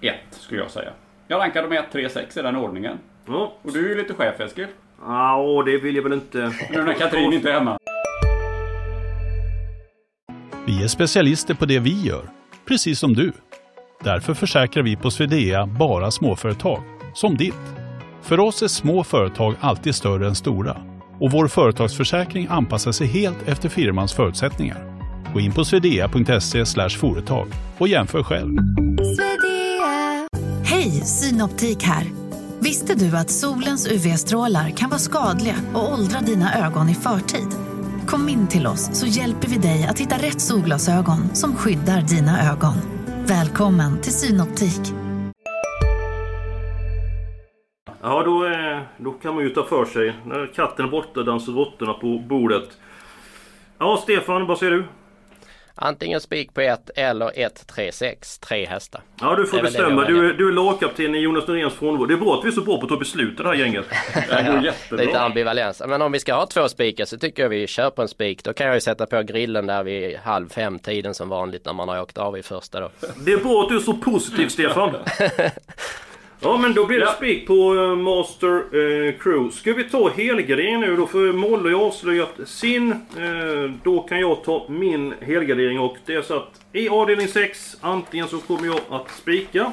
ett 0.00 0.14
skulle 0.30 0.60
jag 0.60 0.70
säga. 0.70 0.90
Jag 1.28 1.40
rankar 1.40 1.62
dem 1.62 1.72
1, 1.72 1.84
3, 1.92 2.08
6 2.08 2.36
i 2.36 2.42
den 2.42 2.56
ordningen. 2.56 2.98
Ja. 3.26 3.52
Och 3.62 3.72
du 3.72 3.84
är 3.84 3.88
ju 3.88 4.02
lite 4.02 4.14
chef 4.14 4.40
Eskil. 4.40 4.66
Ja, 5.00 5.62
det 5.66 5.78
vill 5.78 5.96
jag 5.96 6.02
väl 6.02 6.12
inte. 6.12 6.52
Nu 6.70 6.84
när 6.84 6.92
Katrin 6.92 7.32
inte 7.32 7.50
är 7.50 7.54
hemma. 7.54 7.78
Vi 10.66 10.84
är 10.84 10.88
specialister 10.88 11.54
på 11.54 11.64
det 11.64 11.78
vi 11.78 12.02
gör, 12.02 12.22
precis 12.64 12.98
som 12.98 13.14
du. 13.14 13.32
Därför 14.04 14.34
försäkrar 14.34 14.82
vi 14.82 14.96
på 14.96 15.10
Swedea 15.10 15.66
bara 15.66 16.10
småföretag, 16.10 16.82
som 17.14 17.36
ditt. 17.36 17.54
För 18.22 18.40
oss 18.40 18.62
är 18.62 18.68
små 18.68 19.04
företag 19.04 19.54
alltid 19.60 19.94
större 19.94 20.26
än 20.26 20.34
stora 20.34 20.76
och 21.20 21.30
vår 21.30 21.48
företagsförsäkring 21.48 22.46
anpassar 22.50 22.92
sig 22.92 23.06
helt 23.06 23.48
efter 23.48 23.68
firmans 23.68 24.12
förutsättningar. 24.12 24.92
Gå 25.32 25.40
in 25.40 25.52
på 25.52 25.64
swedea.se 25.64 26.64
företag 26.88 27.48
och 27.78 27.88
jämför 27.88 28.22
själv. 28.22 28.58
Hej, 30.64 30.90
Synoptik 30.90 31.82
här. 31.82 32.04
Visste 32.60 32.94
du 32.94 33.16
att 33.16 33.30
solens 33.30 33.86
UV-strålar 33.86 34.70
kan 34.70 34.90
vara 34.90 35.00
skadliga 35.00 35.56
och 35.74 35.92
åldra 35.92 36.20
dina 36.20 36.66
ögon 36.66 36.88
i 36.88 36.94
förtid? 36.94 37.48
Kom 38.06 38.28
in 38.28 38.48
till 38.48 38.66
oss 38.66 38.90
så 38.92 39.06
hjälper 39.06 39.48
vi 39.48 39.58
dig 39.58 39.86
att 39.90 39.98
hitta 39.98 40.16
rätt 40.16 40.40
solglasögon 40.40 41.34
som 41.34 41.56
skyddar 41.56 42.00
dina 42.00 42.50
ögon. 42.52 43.01
Välkommen 43.26 44.00
till 44.00 44.12
Synoptik. 44.12 44.80
Ja, 48.02 48.22
då, 48.22 48.46
eh, 48.46 48.80
då 48.98 49.10
kan 49.12 49.34
man 49.34 49.44
ju 49.44 49.50
ta 49.50 49.64
för 49.64 49.84
sig. 49.84 50.14
När 50.26 50.46
katten 50.46 50.86
är 50.86 50.90
borta 50.90 51.22
dansar 51.22 51.52
råttorna 51.52 51.92
på 51.92 52.18
bordet. 52.28 52.78
Ja, 53.78 53.98
Stefan, 54.02 54.46
vad 54.46 54.58
säger 54.58 54.72
du? 54.72 54.84
Antingen 55.74 56.20
spik 56.20 56.54
på 56.54 56.60
1 56.60 56.90
eller 56.96 57.32
1, 57.34 57.66
3, 57.66 57.92
6. 57.92 58.38
Tre 58.38 58.66
hästar. 58.66 59.00
Ja 59.20 59.34
du 59.36 59.46
får 59.46 59.62
bestämma. 59.62 60.04
Du, 60.04 60.30
är, 60.30 60.34
du 60.34 60.48
är 60.48 60.52
lagkapten 60.52 61.14
i 61.14 61.18
Jonas 61.18 61.46
Noréns 61.46 61.74
frånvaro. 61.74 62.06
Det 62.06 62.14
är 62.14 62.18
bra 62.18 62.38
att 62.38 62.44
vi 62.44 62.48
är 62.48 62.52
så 62.52 62.60
bra 62.60 62.76
på 62.76 62.82
att 62.82 62.88
ta 62.88 62.96
beslut 62.96 63.40
i 63.40 63.42
det 63.42 63.48
här 63.48 63.54
gänget. 63.54 63.84
Det 64.28 64.52
går 64.52 64.64
jättebra. 64.64 65.04
Lite 65.04 65.20
ambivalens. 65.20 65.82
Men 65.86 66.02
om 66.02 66.12
vi 66.12 66.18
ska 66.18 66.34
ha 66.34 66.46
två 66.46 66.68
spikar 66.68 67.04
så 67.04 67.18
tycker 67.18 67.42
jag 67.42 67.50
vi 67.50 67.66
kör 67.66 67.90
på 67.90 68.02
en 68.02 68.08
spik. 68.08 68.44
Då 68.44 68.52
kan 68.52 68.66
jag 68.66 68.74
ju 68.74 68.80
sätta 68.80 69.06
på 69.06 69.22
grillen 69.22 69.66
där 69.66 69.82
vid 69.82 70.16
halv 70.16 70.48
fem 70.48 70.78
tiden 70.78 71.14
som 71.14 71.28
vanligt 71.28 71.66
när 71.66 71.72
man 71.72 71.88
har 71.88 72.00
åkt 72.00 72.18
av 72.18 72.38
i 72.38 72.42
första 72.42 72.80
då. 72.80 72.90
Det 73.24 73.32
är 73.32 73.38
bra 73.38 73.62
att 73.62 73.68
du 73.68 73.76
är 73.76 73.80
så 73.80 73.94
positiv 73.94 74.48
Stefan. 74.48 74.90
Ja 76.44 76.58
men 76.58 76.74
då 76.74 76.86
blir 76.86 76.98
det 76.98 77.04
ja. 77.04 77.12
spik 77.12 77.46
på 77.46 77.74
uh, 77.74 77.96
Master 77.96 78.76
uh, 78.76 79.12
Crew. 79.18 79.50
Ska 79.56 79.72
vi 79.72 79.84
ta 79.84 80.08
helgardering 80.08 80.80
nu 80.80 80.96
då? 80.96 81.06
För 81.06 81.32
Molle 81.32 81.74
har 81.74 81.86
avslöjat 81.86 82.40
sin. 82.44 82.92
Uh, 82.92 83.70
då 83.82 84.00
kan 84.02 84.20
jag 84.20 84.44
ta 84.44 84.66
min 84.68 85.14
helgardering 85.20 85.80
och 85.80 85.96
det 86.06 86.14
är 86.14 86.22
så 86.22 86.36
att 86.36 86.60
i 86.72 86.88
avdelning 86.88 87.28
6 87.28 87.76
antingen 87.80 88.28
så 88.28 88.38
kommer 88.38 88.66
jag 88.66 88.80
att 88.90 89.10
spika. 89.10 89.72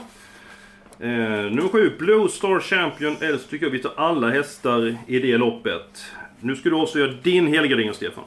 Uh, 1.02 1.10
nummer 1.52 1.70
7 1.70 1.92
Blue 2.00 2.30
Star 2.30 2.60
Champion 2.60 3.16
eller 3.22 3.38
så 3.38 3.48
tycker 3.48 3.66
jag 3.66 3.72
vi 3.72 3.80
tar 3.80 3.94
alla 3.96 4.30
hästar 4.30 4.98
i 5.08 5.20
det 5.20 5.38
loppet. 5.38 6.06
Nu 6.40 6.56
ska 6.56 6.70
du 6.70 6.76
avslöja 6.76 7.14
din 7.24 7.48
helgardering 7.48 7.94
Stefan. 7.94 8.24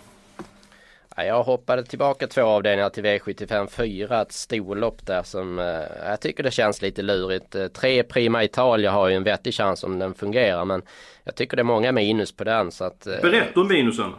Jag 1.17 1.43
hoppade 1.43 1.85
tillbaka 1.85 2.27
två 2.27 2.43
avdelningar 2.43 2.91
till 2.91 3.05
V75 3.05 3.67
4, 3.67 4.23
ett 4.23 4.33
storlopp 4.33 5.07
där 5.07 5.23
som 5.23 5.59
eh, 5.59 5.65
jag 6.09 6.21
tycker 6.21 6.43
det 6.43 6.51
känns 6.51 6.83
lite 6.83 7.03
lurigt. 7.03 7.55
Eh, 7.55 7.67
tre 7.67 8.03
Prima 8.03 8.45
Italia 8.45 8.91
har 8.91 9.09
ju 9.09 9.15
en 9.15 9.25
vettig 9.25 9.55
chans 9.55 9.85
om 9.85 9.99
den 9.99 10.15
fungerar 10.15 10.65
men 10.65 10.83
jag 11.25 11.35
tycker 11.35 11.57
det 11.57 11.61
är 11.61 11.65
många 11.65 11.93
minus 11.93 12.33
på 12.33 12.45
den 12.45 12.71
så 12.71 12.85
att... 12.85 13.07
Eh, 13.07 13.21
Berätta 13.23 13.61
om 13.61 13.69
minusen! 13.69 14.13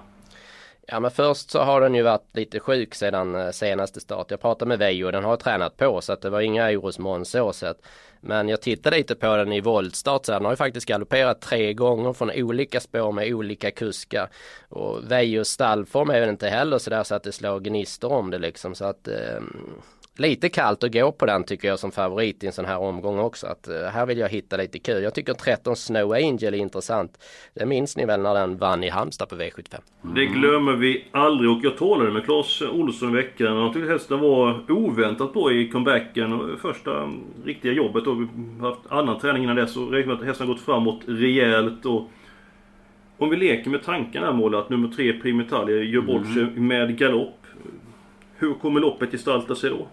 Ja 0.88 1.00
men 1.00 1.12
först 1.12 1.52
så 1.52 1.60
har 1.60 1.82
den 1.82 1.96
ju 1.96 2.02
varit 2.02 2.28
lite 2.34 2.60
sjuk 2.60 2.96
sedan 2.96 3.36
eh, 3.36 3.52
senaste 3.52 4.00
start. 4.00 4.32
Jag 4.32 4.42
pratade 4.42 4.70
med 4.70 4.80
Vejo 4.80 5.06
och 5.06 5.12
den 5.12 5.24
har 5.24 5.38
tränat 5.38 5.78
på 5.78 6.02
så 6.02 6.14
att 6.14 6.22
det 6.22 6.30
var 6.30 6.42
inga 6.42 6.70
orosmoln 6.70 7.26
så 7.26 7.54
sett. 7.54 7.78
Men 8.22 8.50
jag 8.50 8.62
tittade 8.62 8.98
lite 8.98 9.16
på 9.16 9.36
den 9.36 9.54
i 9.54 9.62
voltstart 9.62 10.26
så 10.26 10.32
den 10.32 10.46
har 10.46 10.52
ju 10.52 10.56
faktiskt 10.56 10.88
galopperat 10.88 11.42
tre 11.42 11.74
gånger 11.74 12.14
från 12.14 12.32
olika 12.32 12.80
spår 12.80 13.12
med 13.12 13.34
olika 13.34 13.72
kuskar. 13.72 14.30
Och 14.70 15.12
Vejos 15.12 15.50
stallform 15.50 16.10
är 16.10 16.20
väl 16.20 16.30
inte 16.30 16.50
heller 16.50 16.78
så 16.78 16.90
där 16.90 17.04
så 17.04 17.16
att 17.16 17.24
det 17.24 17.32
slår 17.32 17.60
gnistor 17.60 18.12
om 18.12 18.30
det 18.30 18.40
liksom 18.40 18.76
så 18.76 18.86
att 18.86 19.08
eh, 19.08 19.42
lite 20.18 20.50
kallt 20.50 20.84
att 20.84 20.94
gå 20.94 21.12
på 21.12 21.26
den 21.26 21.44
tycker 21.44 21.68
jag 21.68 21.80
som 21.80 21.92
favorit 21.92 22.44
i 22.44 22.48
en 22.48 22.54
sån 22.54 22.66
här 22.66 22.80
omgång 22.80 23.20
också. 23.20 23.48
Att, 23.48 23.70
uh, 23.70 23.76
här 23.76 24.06
vill 24.06 24.18
jag 24.18 24.30
hitta 24.30 24.58
lite 24.58 24.80
kul. 24.80 25.04
Jag 25.04 25.14
tycker 25.14 25.34
13 25.34 25.76
Snow 25.76 26.14
Angel 26.14 26.54
är 26.54 26.58
intressant. 26.58 27.18
Det 27.54 27.66
minns 27.66 27.98
ni 27.98 28.06
väl 28.06 28.22
när 28.22 28.34
den 28.34 28.58
vann 28.58 28.84
i 28.84 28.90
Halmstad 28.90 29.30
på 29.30 29.36
V75? 29.36 29.78
Mm. 30.04 30.16
Det 30.16 30.26
glömmer 30.26 30.74
vi 30.74 31.06
aldrig 31.12 31.52
och 31.52 31.60
jag 31.64 31.78
talade 31.78 32.12
med 32.12 32.26
Claes 32.26 32.62
Olsson 32.62 33.10
i 33.10 33.14
veckan. 33.14 33.58
Han 33.58 33.74
tyckte 33.74 33.92
hästen 33.92 34.20
var 34.20 34.72
oväntat 34.72 35.34
bra 35.34 35.52
i 35.52 35.70
comebacken 35.70 36.34
och 36.34 36.60
första 36.60 37.12
riktiga 37.46 37.72
jobbet. 37.72 38.08
Och 38.08 38.22
vi 38.22 38.28
har 38.60 38.70
haft 38.70 38.82
annan 38.90 39.20
träning 39.20 39.44
innan 39.44 39.56
dess 39.56 39.78
och 39.78 39.92
räknar 39.92 40.14
med 40.14 40.22
att 40.22 40.28
hästen 40.28 40.48
har 40.48 40.54
gått 40.54 40.64
framåt 40.64 41.02
rejält. 41.08 41.86
Och 41.86 42.10
om 43.18 43.30
vi 43.30 43.36
leker 43.36 43.70
med 43.70 43.84
tanken 43.84 44.24
här 44.24 44.34
målet 44.34 44.60
att 44.60 44.70
nummer 44.70 44.88
tre 44.88 45.14
Primitalje 45.14 45.84
gör 45.84 46.02
bort 46.02 46.26
mm. 46.26 46.34
sig 46.34 46.46
med 46.46 46.98
galopp. 46.98 47.38
Hur 48.38 48.54
kommer 48.54 48.80
loppet 48.80 49.12
gestalta 49.12 49.56
sig 49.56 49.70
då? 49.70 49.88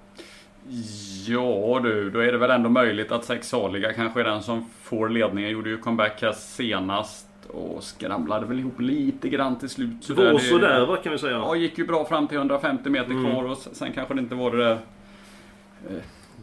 Ja 1.26 1.80
du, 1.82 2.10
då 2.10 2.18
är 2.18 2.32
det 2.32 2.38
väl 2.38 2.50
ändå 2.50 2.68
möjligt 2.68 3.12
att 3.12 3.24
sexsaliga 3.24 3.92
kanske 3.92 4.20
är 4.20 4.24
den 4.24 4.42
som 4.42 4.70
får 4.82 5.08
ledningen. 5.08 5.50
Gjorde 5.50 5.70
ju 5.70 5.78
comeback 5.78 6.22
här 6.22 6.32
senast 6.32 7.26
och 7.48 7.82
skramlade 7.82 8.46
väl 8.46 8.58
ihop 8.58 8.80
lite 8.80 9.28
grann 9.28 9.58
till 9.58 9.68
slut. 9.68 10.04
Så 10.04 10.12
det 10.12 10.32
var 10.32 10.38
sådär 10.38 10.86
va 10.86 10.96
kan 10.96 11.12
vi 11.12 11.18
säga? 11.18 11.32
Ja, 11.32 11.56
gick 11.56 11.78
ju 11.78 11.86
bra 11.86 12.04
fram 12.04 12.28
till 12.28 12.36
150 12.36 12.90
meter 12.90 13.10
mm. 13.10 13.24
kvar 13.24 13.44
och 13.44 13.58
sen 13.58 13.92
kanske 13.92 14.14
det 14.14 14.20
inte 14.20 14.34
var 14.34 14.50
det... 14.50 14.70
Eh... 14.70 15.96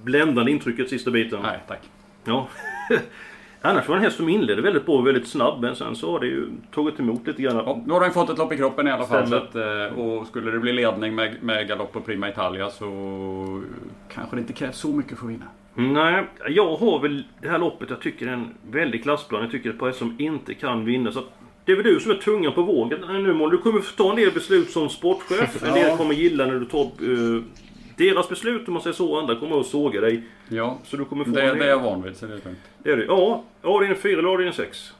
Bländande 0.04 0.52
intrycket 0.52 0.90
sista 0.90 1.12
biten. 1.12 1.40
Nej, 1.44 1.60
tack. 1.68 1.90
Ja. 2.24 2.48
Annars 3.62 3.88
var 3.88 3.96
det 3.96 4.00
en 4.00 4.04
häst 4.04 4.18
som 4.18 4.30
inledde 4.30 4.62
väldigt 4.62 4.86
bra 4.86 4.96
och 4.96 5.08
väldigt 5.08 5.28
snabb 5.28 5.62
men 5.62 5.76
sen 5.76 5.96
så 5.96 6.12
har 6.12 6.20
det 6.20 6.28
ju 6.28 6.48
tagit 6.74 7.00
emot 7.00 7.28
lite 7.28 7.42
grann. 7.42 7.56
Ja, 7.56 7.82
nu 7.86 7.94
har 7.94 8.02
den 8.02 8.12
fått 8.12 8.30
ett 8.30 8.38
lopp 8.38 8.54
i 8.54 8.58
kroppen 8.58 8.88
i 8.88 8.92
alla 8.92 9.06
fall. 9.06 9.34
Att, 9.34 9.56
eh, 9.56 10.00
och 10.00 10.28
skulle 10.28 10.52
det 10.52 10.60
bli 10.60 10.74
ledning 10.74 11.16
med, 11.16 11.36
med 11.42 11.68
galopp 11.68 11.94
på 11.94 12.02
Prima 12.02 12.30
Italia 12.30 12.70
så 12.70 13.64
kanske 14.14 14.36
det 14.36 14.40
inte 14.40 14.54
krävs 14.54 14.78
så 14.78 14.88
mycket 14.88 15.18
för 15.18 15.26
att 15.26 15.32
vinna. 15.32 15.46
Nej, 15.74 16.26
jag 16.48 16.76
har 16.76 17.00
väl 17.00 17.24
det 17.42 17.50
här 17.50 17.60
loppet. 17.60 17.90
Jag 17.90 18.02
tycker 18.02 18.26
det 18.26 18.32
är 18.32 18.36
en 18.36 18.54
väldig 18.72 19.04
klassplan. 19.04 19.42
Jag 19.42 19.52
tycker 19.52 19.70
det 19.70 19.70
är 19.70 19.74
ett 19.74 19.80
par 19.80 19.92
som 19.92 20.16
inte 20.20 20.54
kan 20.54 20.86
vinna. 20.86 21.12
Så 21.12 21.24
det 21.66 21.72
är 21.72 21.76
väl 21.76 21.86
du 21.86 22.00
som 22.00 22.12
är 22.12 22.16
tungan 22.16 22.54
på 22.54 22.62
vågen 22.62 23.00
nu. 23.00 23.50
Du 23.50 23.58
kommer 23.58 23.80
få 23.80 23.96
ta 23.96 24.10
en 24.10 24.16
del 24.16 24.32
beslut 24.32 24.70
som 24.70 24.90
sportchef. 24.90 25.64
En 25.68 25.74
del 25.74 25.98
kommer 25.98 26.14
gilla 26.14 26.46
när 26.46 26.60
du 26.60 26.66
tar 26.66 26.92
uh, 27.04 27.44
deras 27.98 28.30
beslut 28.30 28.68
om 28.68 28.74
man 28.74 28.84
säger 28.84 28.94
så. 28.94 29.20
Andra 29.20 29.36
kommer 29.36 29.60
att 29.60 29.68
såga 29.68 30.02
dig. 30.02 30.24
Ja, 30.50 30.78
så 30.84 30.98
du 30.98 31.06
kommer 31.06 31.26
få 31.26 31.32
det, 31.32 31.54
det 31.54 31.66
är 31.66 31.70
jag 31.70 31.80
van 31.80 32.04
vid. 32.04 32.16
Så 32.18 32.26
det 32.26 32.34
är 32.34 32.40
lugnt. 32.46 32.60
Det 32.84 32.92
är 32.92 32.98
det. 32.98 33.06
Ja, 33.06 33.44
avdelning 33.62 33.98
4 33.98 34.20
eller 34.20 34.30
avdelning 34.30 34.54
6? 34.54 34.94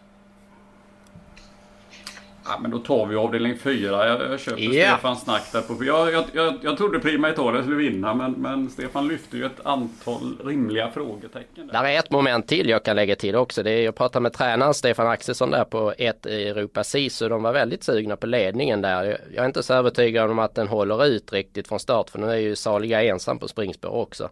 Ja, 2.50 2.60
men 2.62 2.72
då 2.72 2.80
tar 2.80 3.06
vi 3.06 3.16
avdelning 3.16 3.58
4. 3.58 4.08
Jag, 4.08 4.32
jag 4.32 4.40
köper 4.40 4.62
yeah. 4.62 4.98
Stefans 4.98 5.22
snack 5.22 5.52
där 5.52 5.62
på. 5.62 5.84
Jag, 5.84 6.14
jag, 6.14 6.24
jag, 6.34 6.54
jag 6.62 6.78
trodde 6.78 7.00
Prima 7.00 7.30
Italia 7.30 7.62
skulle 7.62 7.78
vinna 7.78 8.14
men, 8.14 8.32
men 8.32 8.70
Stefan 8.70 9.08
lyfte 9.08 9.38
ju 9.38 9.46
ett 9.46 9.66
antal 9.66 10.38
rimliga 10.46 10.92
frågetecken. 10.92 11.68
Där. 11.68 11.84
är 11.84 12.00
ett 12.00 12.12
moment 12.12 12.48
till 12.48 12.70
jag 12.70 12.84
kan 12.84 12.96
lägga 12.96 13.16
till 13.16 13.36
också. 13.36 13.64
Det 13.64 13.72
är, 13.72 13.82
jag 13.82 13.96
pratade 13.96 14.24
med 14.24 14.34
tränaren 14.34 14.74
Stefan 14.74 15.08
Axelsson 15.08 15.52
där 15.52 15.64
på 15.64 15.94
ett 15.98 16.26
Europa 16.26 16.84
SISU. 16.84 17.30
De 17.30 17.44
var 17.44 17.54
väldigt 17.54 17.84
sugna 17.84 18.16
på 18.16 18.28
ledningen 18.28 18.82
där. 18.82 19.04
Jag, 19.04 19.18
jag 19.34 19.44
är 19.44 19.46
inte 19.48 19.64
så 19.64 19.74
övertygad 19.74 20.32
om 20.32 20.40
att 20.40 20.56
den 20.56 20.68
håller 20.68 21.06
ut 21.06 21.34
riktigt 21.34 21.68
från 21.68 21.80
start 21.80 22.10
för 22.10 22.20
nu 22.20 22.30
är 22.32 22.36
ju 22.38 22.56
Saliga 22.56 23.04
ensam 23.04 23.40
på 23.40 23.48
springspår 23.48 23.92
också. 23.92 24.30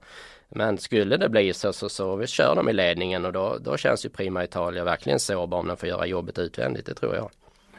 Men 0.49 0.77
skulle 0.77 1.17
det 1.17 1.29
bli 1.29 1.53
så 1.53 1.73
så, 1.73 1.89
så 1.89 2.15
vi 2.15 2.27
kör 2.27 2.55
de 2.55 2.69
i 2.69 2.73
ledningen 2.73 3.25
och 3.25 3.33
då, 3.33 3.57
då 3.61 3.77
känns 3.77 4.05
ju 4.05 4.09
Prima 4.09 4.43
Italia 4.43 4.83
verkligen 4.83 5.19
sårbar 5.19 5.57
om 5.57 5.67
den 5.67 5.77
får 5.77 5.89
göra 5.89 6.05
jobbet 6.05 6.39
utvändigt. 6.39 6.85
Det 6.85 6.93
tror 6.93 7.15
jag. 7.15 7.29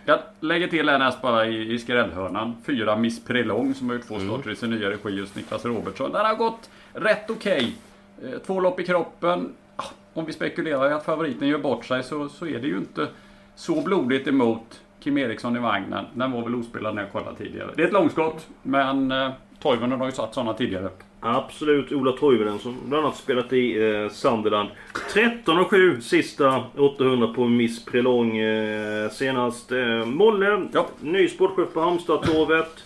Jag 0.08 0.18
lägger 0.40 0.68
till 0.68 0.88
en 0.88 1.00
häst 1.00 1.22
bara 1.22 1.46
i, 1.46 1.72
i 1.72 1.78
skrällhörnan. 1.78 2.56
Fyra 2.66 2.96
Miss 2.96 3.24
Prelong 3.24 3.74
som 3.74 3.88
har 3.88 3.96
gjort 3.96 4.08
två 4.08 4.14
mm. 4.14 4.28
starter 4.28 4.50
i 4.50 4.56
sin 4.56 4.70
nya 4.70 4.90
regi 4.90 5.08
just 5.08 5.36
Niklas 5.36 5.64
Robertsson. 5.64 6.12
Den 6.12 6.26
har 6.26 6.34
gått 6.34 6.70
rätt 6.92 7.30
okej. 7.30 7.72
Okay. 8.18 8.32
Eh, 8.32 8.38
två 8.38 8.60
lopp 8.60 8.80
i 8.80 8.84
kroppen. 8.84 9.54
Ah, 9.76 9.84
om 10.14 10.24
vi 10.24 10.32
spekulerar 10.32 10.90
i 10.90 10.92
att 10.92 11.04
favoriten 11.04 11.48
gör 11.48 11.58
bort 11.58 11.84
sig 11.84 12.02
så, 12.02 12.28
så 12.28 12.46
är 12.46 12.58
det 12.58 12.66
ju 12.66 12.76
inte 12.76 13.08
så 13.54 13.80
blodigt 13.80 14.28
emot 14.28 14.80
Kim 15.00 15.18
Eriksson 15.18 15.56
i 15.56 15.58
vagnen. 15.58 16.04
Den 16.14 16.32
var 16.32 16.42
väl 16.42 16.54
ospelad 16.54 16.94
när 16.94 17.02
jag 17.02 17.12
kollade 17.12 17.36
tidigare. 17.36 17.70
Det 17.76 17.82
är 17.82 17.86
ett 17.86 17.92
långskott 17.92 18.46
men 18.62 19.12
eh, 19.12 19.30
Toivonen 19.60 19.98
har 19.98 20.06
ju 20.06 20.12
satt 20.12 20.34
sådana 20.34 20.54
tidigare. 20.54 20.88
Absolut, 21.34 21.92
Ola 21.92 22.12
Toivonen 22.12 22.58
som 22.58 22.76
bland 22.88 23.04
annat 23.04 23.16
spelat 23.16 23.52
i 23.52 23.88
eh, 23.88 24.08
Sunderland. 24.10 24.68
13 25.12 25.58
och 25.58 25.70
7 25.70 26.00
sista 26.00 26.64
800 26.76 27.28
på 27.34 27.44
Miss 27.44 27.84
Prelong 27.84 28.38
eh, 28.38 29.10
senast. 29.10 29.72
Eh, 29.72 30.04
Molle, 30.04 30.68
ja. 30.72 30.86
ny 31.00 31.28
sportchef 31.28 31.72
på 31.72 31.80
Halmstad-torvet. 31.80 32.84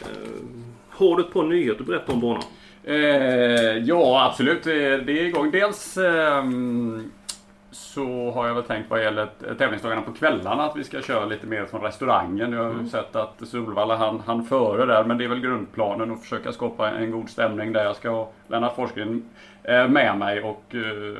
Eh, 0.00 0.06
har 0.90 1.16
du 1.16 1.22
ett 1.22 1.32
par 1.32 1.44
nyheter 1.44 1.80
att 1.80 1.86
berätta 1.86 2.12
om 2.12 2.20
banan? 2.20 2.42
Eh, 2.84 3.78
ja, 3.78 4.26
absolut. 4.30 4.64
Det 4.64 4.96
är 4.98 5.24
igång. 5.24 5.50
Dels 5.50 5.96
eh, 5.96 6.44
så 7.72 8.30
har 8.30 8.46
jag 8.46 8.54
väl 8.54 8.64
tänkt 8.64 8.90
vad 8.90 9.02
gäller 9.02 9.28
tävlingsdagarna 9.58 10.02
på 10.02 10.12
kvällarna 10.12 10.64
att 10.64 10.76
vi 10.76 10.84
ska 10.84 11.02
köra 11.02 11.24
lite 11.24 11.46
mer 11.46 11.64
från 11.64 11.80
restaurangen. 11.80 12.52
Jag 12.52 12.62
har 12.62 12.70
mm. 12.70 12.88
sett 12.88 13.16
att 13.16 13.48
Solvalla 13.48 13.96
han, 13.96 14.22
han 14.26 14.44
före 14.44 14.86
där 14.86 15.04
men 15.04 15.18
det 15.18 15.24
är 15.24 15.28
väl 15.28 15.40
grundplanen 15.40 16.12
att 16.12 16.20
försöka 16.20 16.52
skapa 16.52 16.90
en 16.90 17.10
god 17.10 17.30
stämning 17.30 17.72
där. 17.72 17.84
Jag 17.84 17.96
ska 17.96 18.10
ha 18.10 18.30
Lennart 18.48 18.76
Forsgren 18.76 19.24
eh, 19.62 19.88
med 19.88 20.18
mig 20.18 20.42
och 20.42 20.62
eh, 20.74 20.78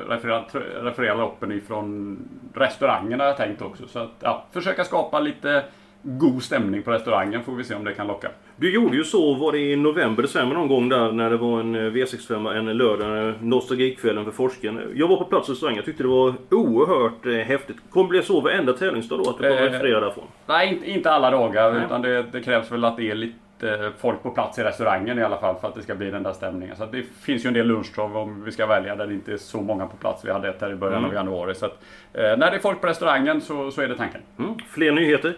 referera, 0.09 0.43
referera 0.81 1.15
loppen 1.15 1.51
ifrån 1.51 2.17
restaurangen 2.53 3.19
har 3.19 3.27
jag 3.27 3.37
tänkt 3.37 3.61
också. 3.61 3.87
Så 3.87 3.99
att 3.99 4.13
ja, 4.19 4.45
försöka 4.51 4.83
skapa 4.83 5.19
lite 5.19 5.63
god 6.03 6.43
stämning 6.43 6.83
på 6.83 6.91
restaurangen 6.91 7.43
får 7.43 7.55
vi 7.55 7.63
se 7.63 7.75
om 7.75 7.83
det 7.83 7.93
kan 7.93 8.07
locka. 8.07 8.29
Du 8.55 8.73
gjorde 8.73 8.97
ju 8.97 9.03
så, 9.03 9.33
var 9.33 9.51
det 9.51 9.59
i 9.59 9.75
november, 9.75 10.23
december 10.23 10.55
någon 10.55 10.67
gång 10.67 10.89
där 10.89 11.11
när 11.11 11.29
det 11.29 11.37
var 11.37 11.59
en 11.59 11.75
eh, 11.75 11.79
V65 11.79 12.57
en 12.57 12.77
lördag, 12.77 13.33
nostalgikvällen 13.41 14.25
för 14.25 14.31
forsken. 14.31 14.81
Jag 14.95 15.07
var 15.07 15.17
på 15.17 15.25
plats 15.25 15.49
i 15.49 15.51
restaurangen, 15.51 15.75
jag 15.75 15.85
tyckte 15.85 16.03
det 16.03 16.09
var 16.09 16.33
oerhört 16.51 17.25
eh, 17.25 17.33
häftigt. 17.33 17.77
Kommer 17.89 18.05
det 18.05 18.09
bli 18.09 18.23
så 18.23 18.41
varenda 18.41 18.73
tävlingsdag 18.73 19.17
då, 19.17 19.29
att 19.29 19.37
du 19.37 19.49
bara 19.49 19.59
eh, 19.59 19.71
refererar 19.71 20.01
därifrån? 20.01 20.27
Nej, 20.45 20.73
inte, 20.73 20.91
inte 20.91 21.11
alla 21.11 21.31
dagar, 21.31 21.73
nej. 21.73 21.85
utan 21.85 22.01
det, 22.01 22.25
det, 22.31 22.41
krävs 22.41 22.71
väl 22.71 22.85
att 22.85 22.97
det 22.97 23.11
är 23.11 23.15
lite 23.15 23.91
folk 23.97 24.23
på 24.23 24.29
plats 24.29 24.59
i 24.59 24.63
restaurangen 24.63 25.19
i 25.19 25.23
alla 25.23 25.37
fall 25.37 25.55
för 25.61 25.67
att 25.67 25.75
det 25.75 25.81
ska 25.81 25.95
bli 25.95 26.11
den 26.11 26.23
där 26.23 26.33
stämningen. 26.33 26.75
Så 26.75 26.85
det 26.85 27.03
finns 27.21 27.45
ju 27.45 27.47
en 27.47 27.53
del 27.53 27.67
lunchtrav 27.67 28.17
om 28.17 28.43
vi 28.43 28.51
ska 28.51 28.65
välja 28.65 28.95
där 28.95 29.07
det 29.07 29.13
inte 29.13 29.33
är 29.33 29.37
så 29.37 29.61
många 29.61 29.85
på 29.85 29.97
plats. 29.97 30.25
Vi 30.25 30.31
hade 30.31 30.49
ett 30.49 30.61
här 30.61 30.71
i 30.71 30.75
början 30.75 30.97
mm. 30.97 31.09
av 31.09 31.15
januari. 31.15 31.55
Så 31.55 31.65
att, 31.65 31.83
eh, 32.13 32.21
när 32.21 32.51
det 32.51 32.57
är 32.57 32.59
folk 32.59 32.81
på 32.81 32.87
restaurangen 32.87 33.41
så, 33.41 33.71
så 33.71 33.81
är 33.81 33.87
det 33.87 33.95
tanken. 33.95 34.21
Mm. 34.39 34.55
Fler 34.69 34.91
nyheter? 34.91 35.33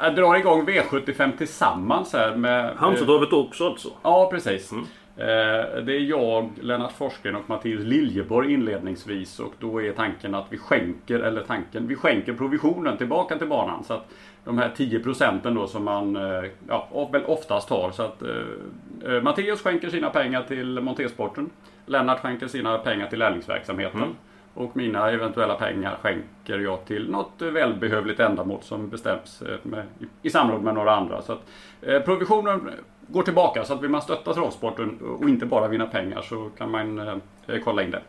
Jag 0.00 0.14
drar 0.14 0.36
igång 0.36 0.66
V75 0.66 1.36
tillsammans 1.36 2.12
här 2.12 2.36
med... 2.36 2.76
Halmstadtravet 2.76 3.32
också 3.32 3.66
alltså? 3.66 3.88
Ja, 4.02 4.28
precis. 4.32 4.72
Mm. 4.72 4.84
Eh, 5.16 5.84
det 5.84 5.92
är 5.92 6.00
jag, 6.00 6.50
Lennart 6.60 6.92
Forsgren 6.92 7.36
och 7.36 7.48
Mattias 7.50 7.84
Liljeborg 7.84 8.52
inledningsvis 8.52 9.40
och 9.40 9.52
då 9.58 9.82
är 9.82 9.92
tanken 9.92 10.34
att 10.34 10.46
vi 10.48 10.58
skänker, 10.58 11.20
eller 11.20 11.42
tanken, 11.42 11.88
vi 11.88 11.96
skänker 11.96 12.32
provisionen 12.32 12.96
tillbaka 12.96 13.38
till 13.38 13.48
banan. 13.48 13.84
Så 13.84 13.94
att 13.94 14.08
de 14.44 14.58
här 14.58 14.70
10 14.76 15.00
procenten 15.00 15.54
då 15.54 15.66
som 15.66 15.84
man 15.84 16.16
eh, 16.16 16.50
ja, 16.68 17.08
väl 17.12 17.24
oftast 17.24 17.70
har. 17.70 17.90
Så 17.90 18.02
att 18.02 18.22
eh, 18.22 19.14
eh 19.14 19.22
Mattias 19.22 19.62
skänker 19.62 19.90
sina 19.90 20.10
pengar 20.10 20.42
till 20.42 20.80
Montesporten. 20.80 21.50
Lennart 21.86 22.20
skänker 22.20 22.46
sina 22.46 22.78
pengar 22.78 23.06
till 23.06 23.18
lärlingsverksamheten. 23.18 24.02
Mm. 24.02 24.14
Och 24.58 24.76
mina 24.76 25.10
eventuella 25.10 25.54
pengar 25.54 25.98
skänker 26.02 26.58
jag 26.58 26.84
till 26.84 27.10
något 27.10 27.42
välbehövligt 27.42 28.20
ändamål 28.20 28.62
som 28.62 28.88
bestäms 28.88 29.42
eh, 29.42 29.56
med, 29.62 29.86
i 30.22 30.30
samråd 30.30 30.62
med 30.62 30.74
några 30.74 30.94
andra. 30.94 31.22
Så 31.22 31.32
att, 31.32 31.40
eh, 31.82 32.00
provisionen 32.00 32.70
går 33.06 33.22
tillbaka 33.22 33.64
så 33.64 33.74
att 33.74 33.82
vill 33.82 33.90
man 33.90 34.02
stötta 34.02 34.34
travsporten 34.34 34.98
och 35.20 35.28
inte 35.28 35.46
bara 35.46 35.68
vinna 35.68 35.86
pengar 35.86 36.22
så 36.22 36.50
kan 36.58 36.70
man 36.70 36.98
eh, 36.98 37.58
kolla 37.64 37.82
in 37.82 37.90
det. 37.90 38.02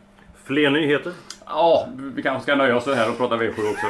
Fler 0.50 0.70
nyheter? 0.70 1.12
Ja, 1.46 1.88
vi 2.14 2.22
kanske 2.22 2.42
ska 2.42 2.54
nöja 2.54 2.76
oss 2.76 2.86
här 2.86 3.10
och 3.10 3.18
prata 3.18 3.36
V7 3.36 3.50
också. 3.50 3.86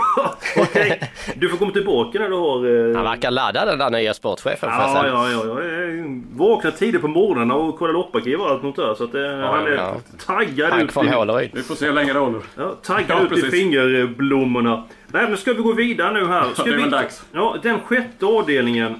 Okej, 0.60 0.82
okay. 0.82 1.08
du 1.34 1.48
får 1.48 1.56
komma 1.56 1.72
tillbaka 1.72 2.18
när 2.18 2.28
du 2.28 2.34
har... 2.36 2.88
Eh... 2.90 2.96
Han 2.96 3.04
verkar 3.04 3.30
laddad 3.30 3.68
den 3.68 3.78
där 3.78 3.90
nya 3.90 4.14
sportchefen. 4.14 4.68
Ja, 4.72 5.06
ja, 5.06 5.30
ja, 5.30 5.44
ja. 5.44 5.62
Jag 5.62 6.24
vaknar 6.32 6.70
tidigt 6.70 7.00
på 7.00 7.08
morgonen 7.08 7.50
och 7.50 7.78
kollar 7.78 7.92
lopparkiv 7.92 8.40
och 8.40 8.50
allt 8.50 8.60
sånt 8.60 8.76
där. 8.76 8.94
Så 8.94 9.04
att, 9.04 9.14
eh, 9.14 9.20
ja, 9.20 9.52
han 9.52 9.66
är 9.66 9.70
ja. 9.70 9.96
taggad 10.26 10.70
Hank 10.70 10.82
ut. 10.82 10.92
Från 10.92 11.40
i... 11.40 11.50
Vi 11.52 11.62
får 11.62 11.74
se 11.74 11.86
hur 11.86 11.92
länge 11.92 12.12
det 12.12 12.18
håller. 12.18 12.40
Ja, 12.56 12.74
taggad 12.82 13.18
ja, 13.18 13.22
ut 13.22 13.28
precis. 13.28 13.44
i 13.44 13.50
fingerblommorna. 13.50 14.84
Nej, 15.06 15.28
men 15.28 15.36
ska 15.36 15.52
vi 15.52 15.62
gå 15.62 15.72
vidare 15.72 16.12
nu 16.12 16.26
här? 16.26 16.44
Ska 16.54 16.62
det 16.62 16.70
är 16.70 16.74
vi... 16.74 16.82
väl 16.82 16.90
dags. 16.90 17.22
Ja, 17.32 17.56
den 17.62 17.80
sjätte 17.80 18.26
avdelningen. 18.26 18.94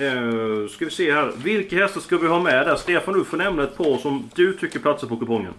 Uh, 0.00 0.68
ska 0.68 0.84
vi 0.84 0.90
se 0.90 1.12
här. 1.12 1.32
Vilka 1.44 1.76
hästar 1.76 2.00
ska 2.00 2.16
vi 2.16 2.28
ha 2.28 2.40
med 2.40 2.66
där? 2.66 2.76
Stefan, 2.76 3.14
du 3.14 3.24
får 3.24 3.36
nämna 3.36 3.62
ett 3.62 3.76
par 3.76 3.96
som 3.96 4.30
du 4.34 4.52
tycker 4.52 4.78
platsar 4.78 5.08
på 5.08 5.16
kupongen. 5.16 5.52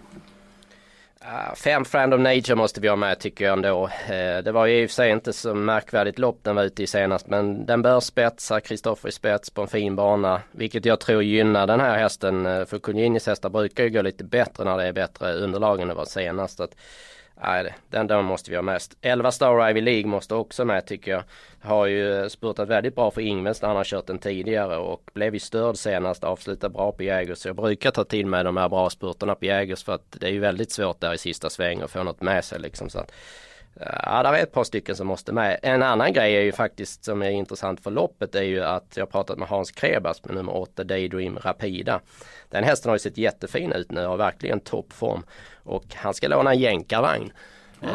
Ah, 1.28 1.56
Fem 1.56 1.86
Friend 1.86 2.14
of 2.14 2.20
Nature 2.20 2.56
måste 2.56 2.82
vi 2.82 2.88
ha 2.88 2.96
med 2.96 3.20
tycker 3.20 3.46
jag 3.46 3.54
ändå. 3.54 3.86
Eh, 3.86 4.44
det 4.44 4.52
var 4.52 4.66
ju 4.66 4.82
i 4.82 4.86
och 4.86 4.90
för 4.90 4.94
sig 4.96 5.12
inte 5.12 5.34
så 5.34 5.54
märkvärdigt 5.54 6.20
lopp 6.20 6.40
den 6.44 6.56
var 6.56 6.64
ute 6.64 6.84
i 6.84 6.88
senast 6.88 7.28
men 7.28 7.66
den 7.66 7.82
bör 7.82 8.00
spetsa, 8.00 8.60
Kristoffer 8.60 9.10
i 9.10 9.12
spets 9.12 9.50
på 9.50 9.62
en 9.62 9.68
fin 9.68 9.96
bana. 9.96 10.42
Vilket 10.52 10.86
jag 10.86 11.00
tror 11.00 11.24
gynnar 11.24 11.68
den 11.68 11.80
här 11.80 11.98
hästen. 11.98 12.46
Eh, 12.46 12.66
för 12.66 12.80
Kunjinis 12.80 13.28
hästar 13.28 13.50
brukar 13.50 13.84
ju 13.84 13.90
gå 13.90 14.02
lite 14.02 14.24
bättre 14.24 14.64
när 14.64 14.78
det 14.78 14.84
är 14.84 14.94
bättre 14.94 15.34
underlag 15.34 15.82
än 15.82 15.88
det 15.88 15.94
var 15.94 16.06
senast. 16.06 16.62
Nej, 17.42 17.76
den, 17.90 18.08
där 18.08 18.22
måste 18.22 18.52
vi 18.52 18.56
ha 18.56 18.64
mest. 18.64 18.98
11 19.02 19.32
Star 19.32 19.70
Ivy 19.70 19.82
League 19.82 20.06
måste 20.06 20.36
också 20.36 20.66
med 20.66 20.86
tycker 20.86 21.12
jag. 21.12 21.24
Har 21.62 21.86
ju 21.86 22.22
eh, 22.22 22.28
spurtat 22.28 22.70
väldigt 22.70 22.96
bra 22.96 23.12
för 23.12 23.22
Ingves 23.22 23.62
när 23.62 23.70
han 23.70 23.78
har 23.78 23.84
kört 23.84 24.08
den 24.08 24.20
tidigare 24.20 24.78
och 24.78 25.10
blev 25.14 25.34
ju 25.34 25.40
störd 25.40 25.78
senast. 25.78 26.24
Avslutade 26.24 26.74
bra 26.74 26.92
på 26.92 27.04
Jägers. 27.04 27.38
Så 27.38 27.50
jag 27.50 27.56
brukar 27.56 27.92
ta 27.92 28.04
till 28.04 28.26
med 28.26 28.46
de 28.46 28.58
här 28.58 28.70
bra 28.70 28.90
spurterna 28.90 29.36
på 29.36 29.46
Jägers 29.46 29.84
för 29.84 29.94
att 29.94 30.12
det 30.20 30.28
är 30.28 30.32
ju 30.32 30.40
väldigt 30.40 30.72
svårt 30.72 31.02
där 31.02 31.14
i 31.14 31.18
sista 31.18 31.50
sväng 31.50 31.82
att 31.82 31.92
få 31.92 32.04
något 32.04 32.22
med 32.22 32.46
sig 32.46 32.60
liksom. 32.60 32.90
Så 32.90 33.00
att, 33.00 33.12
Ja, 33.80 34.24
det 34.24 34.30
är 34.30 34.44
ett 34.44 34.52
par 34.52 34.64
stycken 34.64 34.96
som 34.96 35.08
måste 35.08 35.34
med. 35.34 35.60
En 35.64 35.84
annan 35.84 36.14
grej 36.14 36.36
är 36.36 36.42
ju 36.42 36.52
faktiskt 36.52 37.06
som 37.06 37.22
är 37.22 37.30
intressant 37.30 37.84
för 37.84 37.92
loppet 37.92 38.36
är 38.36 38.44
ju 38.44 38.64
att 38.64 38.98
jag 38.98 39.12
pratat 39.12 39.38
med 39.38 39.48
Hans 39.48 39.72
Krebas 39.72 40.26
med 40.26 40.36
nummer 40.36 40.56
8 40.56 40.84
Daydream 40.84 41.38
Rapida. 41.38 42.00
Den 42.50 42.64
hästen 42.64 42.90
har 42.90 42.96
ju 42.96 43.00
sett 43.00 43.18
jättefin 43.18 43.72
ut 43.72 43.92
nu 43.92 44.04
och 44.04 44.10
har 44.10 44.18
verkligen 44.18 44.60
toppform. 44.60 45.24
Och 45.64 45.84
han 45.96 46.14
ska 46.14 46.28
låna 46.28 46.52
en 46.52 46.60
jänkarvagn 46.60 47.32
eh, 47.82 47.90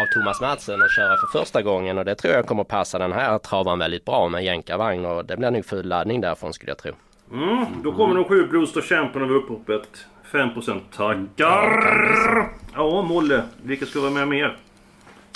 av 0.00 0.06
Thomas 0.14 0.40
Madsen 0.40 0.82
och 0.82 0.90
köra 0.90 1.16
för 1.16 1.38
första 1.38 1.62
gången 1.62 1.98
och 1.98 2.04
det 2.04 2.14
tror 2.14 2.34
jag 2.34 2.46
kommer 2.46 2.64
passa 2.64 2.98
den 2.98 3.12
här 3.12 3.38
travan 3.38 3.78
väldigt 3.78 4.04
bra 4.04 4.28
med 4.28 4.44
jänkarvagn 4.44 5.06
och 5.06 5.24
det 5.24 5.36
blir 5.36 5.50
nog 5.50 5.64
full 5.64 5.86
laddning 5.86 6.20
därifrån 6.20 6.52
skulle 6.52 6.70
jag 6.70 6.78
tro. 6.78 6.92
Mm, 7.32 7.66
då 7.82 7.92
kommer 7.92 8.14
de 8.14 8.24
sju 8.24 8.46
Blues 8.46 8.72
Champion 8.72 9.24
över 9.24 9.34
uppropet. 9.34 10.06
5% 10.32 10.80
tackar! 10.96 12.48
Ja, 12.74 13.02
Molle. 13.02 13.42
Vilka 13.62 13.86
ska 13.86 14.00
vara 14.00 14.10
med 14.10 14.28
mer? 14.28 14.58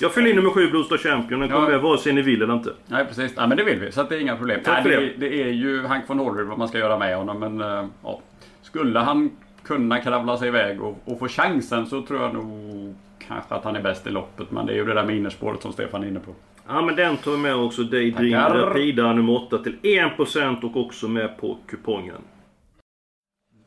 Jag 0.00 0.14
fyller 0.14 0.30
in 0.30 0.36
nummer 0.36 0.50
7 0.50 0.70
Blues 0.70 1.02
Champion. 1.02 1.40
Den 1.40 1.48
kommer 1.48 1.66
ja. 1.66 1.70
med 1.70 1.80
vare 1.80 1.98
sig 1.98 2.12
ni 2.12 2.22
vill 2.22 2.42
eller 2.42 2.54
inte. 2.54 2.72
Nej 2.86 3.04
precis. 3.04 3.32
Ja, 3.36 3.46
men 3.46 3.56
det 3.56 3.64
vill 3.64 3.78
vi. 3.78 3.92
Så 3.92 4.02
det 4.02 4.16
är 4.16 4.20
inga 4.20 4.36
problem. 4.36 4.60
Nej, 4.66 4.82
det, 4.84 5.12
det, 5.16 5.42
är 5.42 5.48
ju 5.48 5.86
Hank 5.86 6.04
von 6.10 6.18
Horror 6.18 6.44
vad 6.44 6.58
man 6.58 6.68
ska 6.68 6.78
göra 6.78 6.98
med 6.98 7.16
honom. 7.16 7.38
Men 7.38 7.60
uh, 7.60 7.86
ja. 8.02 8.20
Skulle 8.62 8.98
han 8.98 9.30
kunna 9.62 10.00
kravla 10.00 10.36
sig 10.36 10.48
iväg 10.48 10.82
och, 10.82 10.98
och, 11.04 11.18
få 11.18 11.28
chansen 11.28 11.86
så 11.86 12.02
tror 12.02 12.22
jag 12.22 12.34
nog 12.34 12.94
kanske 13.28 13.54
att 13.54 13.64
han 13.64 13.76
är 13.76 13.82
bäst 13.82 14.06
i 14.06 14.10
loppet. 14.10 14.50
Men 14.50 14.66
det 14.66 14.72
är 14.72 14.76
ju 14.76 14.84
det 14.84 14.94
där 14.94 15.04
med 15.04 15.16
innerspåret 15.16 15.62
som 15.62 15.72
Stefan 15.72 16.02
är 16.02 16.08
inne 16.08 16.20
på. 16.20 16.34
Ja 16.68 16.82
men 16.82 16.96
den 16.96 17.16
tar 17.16 17.30
vi 17.30 17.38
med 17.38 17.56
också. 17.56 17.82
Daydream 17.82 18.54
Rapida 18.54 19.12
nummer 19.12 19.46
8 19.46 19.58
till 19.58 19.76
1% 19.82 20.64
och 20.64 20.76
också 20.76 21.08
med 21.08 21.36
på 21.36 21.58
kupongen. 21.66 22.22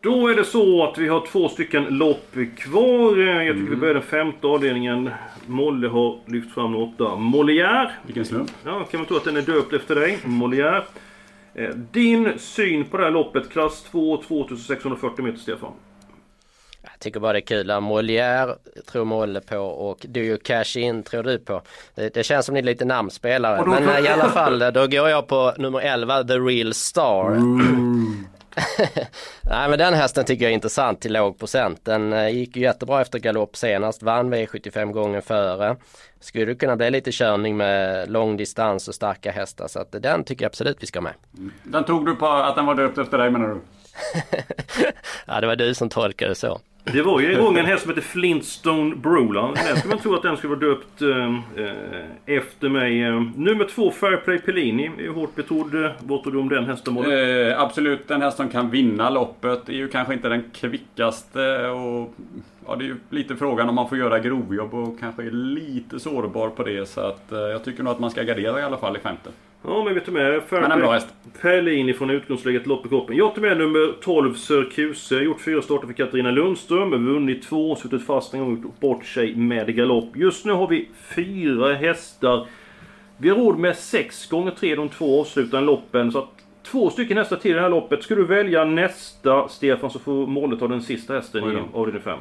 Då 0.04 0.28
är 0.28 0.36
det 0.36 0.46
så 0.46 0.84
att 0.84 0.98
vi 0.98 1.08
har 1.08 1.26
två 1.26 1.50
stycken 1.50 1.84
lopp 1.84 2.34
kvar. 2.58 3.18
Jag 3.18 3.38
tycker 3.38 3.52
mm. 3.52 3.70
vi 3.70 3.76
börjar 3.76 3.94
den 3.94 4.04
femte 4.04 4.48
avdelningen. 4.48 5.10
Molle 5.46 5.88
har 5.88 6.20
lyft 6.26 6.54
fram 6.54 6.76
åtta. 6.76 7.04
Molière. 7.04 7.92
Vilken 8.06 8.26
slump. 8.26 8.52
Ja, 8.66 8.84
kan 8.84 9.00
man 9.00 9.08
tro 9.08 9.18
att 9.18 9.24
den 9.24 9.38
är 9.38 9.42
döpt 9.42 9.74
efter 9.74 9.96
dig. 9.96 10.20
Molière. 10.24 10.84
Eh, 11.54 11.70
din 11.70 12.40
syn 12.40 12.86
på 12.86 12.98
det 12.98 13.04
här 13.04 13.12
loppet, 13.12 13.50
klass 13.50 13.84
2, 13.92 14.18
2640 14.28 15.26
meter, 15.26 15.40
Stefan? 15.40 15.72
Jag 16.82 17.00
tycker 17.00 17.20
bara 17.20 17.34
det 17.34 17.40
är 17.40 17.42
kul. 17.42 17.72
Molière 17.72 18.56
tror 18.92 19.06
Molle 19.06 19.42
på 19.42 19.58
och 19.58 20.06
Do 20.10 20.20
You 20.20 20.38
Cash 20.38 20.78
In 20.78 21.04
tror 21.04 21.24
du 21.24 21.40
på. 21.40 21.62
Det, 21.96 22.14
det 22.14 22.24
känns 22.24 22.46
som 22.46 22.54
ni 22.54 22.60
är 22.60 22.64
lite 22.64 22.86
namnspelare. 22.86 23.66
Men 23.66 24.06
i 24.06 24.08
alla 24.08 24.30
fall, 24.30 24.60
då 24.60 24.88
går 24.88 25.10
jag 25.10 25.28
på 25.28 25.54
nummer 25.58 25.80
11, 25.80 26.24
The 26.24 26.34
Real 26.34 26.74
Star. 26.74 27.32
Mm. 27.32 28.26
Nej 29.42 29.70
men 29.70 29.80
den 29.80 29.94
hästen 29.94 30.26
tycker 30.26 30.46
jag 30.46 30.50
är 30.50 30.56
intressant 30.56 31.02
till 31.02 31.14
låg 31.14 31.40
procent. 31.40 31.86
Den 31.86 32.14
eh, 32.14 32.30
gick 32.30 32.56
ju 32.56 32.62
jättebra 32.62 33.02
efter 33.02 33.20
galopp 33.20 33.56
senast, 33.56 34.04
vann 34.04 34.34
V75 34.34 34.92
gången 34.92 35.22
före. 35.22 35.76
Skulle 36.20 36.56
kunna 36.56 36.76
bli 36.76 36.92
lite 36.92 37.12
körning 37.12 37.58
med 37.58 38.10
lång 38.12 38.38
distans 38.38 38.88
och 38.88 38.96
starka 38.96 39.32
hästar 39.32 39.68
så 39.68 39.80
att 39.80 39.92
den 39.92 40.24
tycker 40.24 40.44
jag 40.44 40.50
absolut 40.50 40.78
vi 40.80 40.88
ska 40.88 41.02
med. 41.02 41.14
Den 41.64 41.84
tog 41.84 42.06
du 42.06 42.16
på 42.16 42.28
att 42.28 42.56
den 42.56 42.66
var 42.66 42.76
döpt 42.76 42.98
efter 42.98 43.18
dig 43.18 43.32
menar 43.32 43.48
du? 43.48 43.62
ja 45.26 45.42
det 45.42 45.48
var 45.48 45.56
du 45.56 45.74
som 45.74 45.90
tolkade 45.90 46.32
det 46.32 46.36
så. 46.36 46.60
Det 46.84 47.02
var 47.02 47.20
ju 47.20 47.34
en 47.34 47.41
gång 47.41 47.58
en 47.58 47.65
häst 47.65 47.84
som 47.84 47.89
hette 47.89 48.02
Flintstone 48.02 48.96
Brolan. 48.96 49.54
Den 49.54 49.78
skulle 49.78 49.94
man 49.94 50.04
tro 50.04 50.15
att 50.15 50.22
den 50.22 50.38
skulle 50.38 50.56
vara 50.56 50.70
döpt 50.70 51.02
eh, 51.02 51.36
eh 51.65 52.38
efter 52.38 52.70
mig. 52.70 53.04
Eh, 53.04 53.22
nummer 53.36 53.65
två 53.65 53.91
Fairplay 53.91 54.39
Pellini 54.39 54.91
är 55.00 55.10
hårt 55.10 55.36
betrodd. 55.36 55.91
Vad 56.00 56.24
tror 56.24 56.34
du 56.34 56.39
om 56.39 56.50
den 56.50 56.65
hästen? 56.65 56.98
Eh, 56.98 57.62
absolut, 57.62 58.08
den 58.08 58.22
häst 58.22 58.38
som 58.38 58.50
kan 58.50 58.70
vinna 58.70 59.10
loppet. 59.10 59.70
är 59.70 59.74
ju 59.74 59.88
kanske 59.88 60.13
inte 60.13 60.30
den 60.30 60.44
kvickaste. 60.54 61.67
Och, 61.67 62.13
ja, 62.67 62.76
det 62.76 62.84
är 62.84 62.88
ju 62.88 62.96
lite 63.10 63.36
frågan 63.36 63.70
om 63.70 63.76
man 63.76 63.89
får 63.89 63.98
göra 63.98 64.20
grovjobb 64.20 64.74
och 64.74 65.00
kanske 65.00 65.24
är 65.24 65.32
lite 65.32 66.00
sårbar 66.00 66.50
på 66.50 66.63
det. 66.63 66.86
Så 66.86 67.02
att, 67.02 67.32
eh, 67.32 67.39
jag 67.39 67.63
tycker 67.63 67.84
nog 67.84 67.94
att 67.94 68.00
man 68.00 68.12
ska 68.12 68.24
gardera 68.24 68.60
i 68.60 68.63
alla 68.63 68.78
fall 68.78 68.98
i 68.98 69.00
femte. 69.00 69.30
Ja, 69.63 69.84
men 69.84 69.93
vi 69.93 70.00
tar 70.00 70.12
med 70.12 70.41
Men 70.50 70.71
en 70.71 70.80
bra 70.80 70.91
häst. 70.91 71.08
Perlini 71.41 71.93
från 71.93 72.10
utgångsläget 72.10 72.67
lopp 72.67 72.86
i 72.86 72.89
kroppen. 72.89 73.15
Jag 73.15 73.36
tar 73.36 73.41
med 73.41 73.58
nummer 73.58 73.93
12 74.02 74.34
Sörkuse. 74.34 75.15
Gjort 75.15 75.41
fyra 75.41 75.62
starter 75.62 75.88
för 75.88 75.93
Katarina 75.93 76.32
Lundström. 76.32 77.06
Vunnit 77.06 77.43
två, 77.43 77.76
suttit 77.76 78.06
fast 78.06 78.34
en 78.34 78.39
gång 78.39 78.63
och 78.65 78.74
bort 78.80 79.06
sig 79.06 79.36
med 79.36 79.76
galopp. 79.76 80.17
Just 80.17 80.45
nu 80.45 80.54
har 80.54 80.67
vi 80.67 80.89
fyra 81.15 81.74
hästar. 81.74 82.47
Vi 83.17 83.30
har 83.30 83.38
råd 83.38 83.58
med 83.58 83.78
sex 83.78 84.30
gånger 84.30 84.52
tre 84.52 84.76
de 84.76 84.89
två 84.89 85.21
avslutande 85.21 85.65
loppen. 85.65 86.12
Så 86.12 86.19
att 86.19 86.30
två 86.63 86.89
stycken 86.89 87.17
hästar 87.17 87.36
till 87.36 87.52
i 87.52 87.54
det 87.54 87.62
här 87.62 87.69
loppet. 87.69 88.04
Ska 88.04 88.15
du 88.15 88.26
välja 88.26 88.65
nästa 88.65 89.47
Stefan 89.47 89.89
så 89.89 90.00
får 90.00 90.28
Molle 90.28 90.58
ta 90.58 90.67
den 90.67 90.82
sista 90.82 91.13
hästen 91.13 91.43
i 91.43 91.58
avdelning 91.74 92.02
5. 92.02 92.19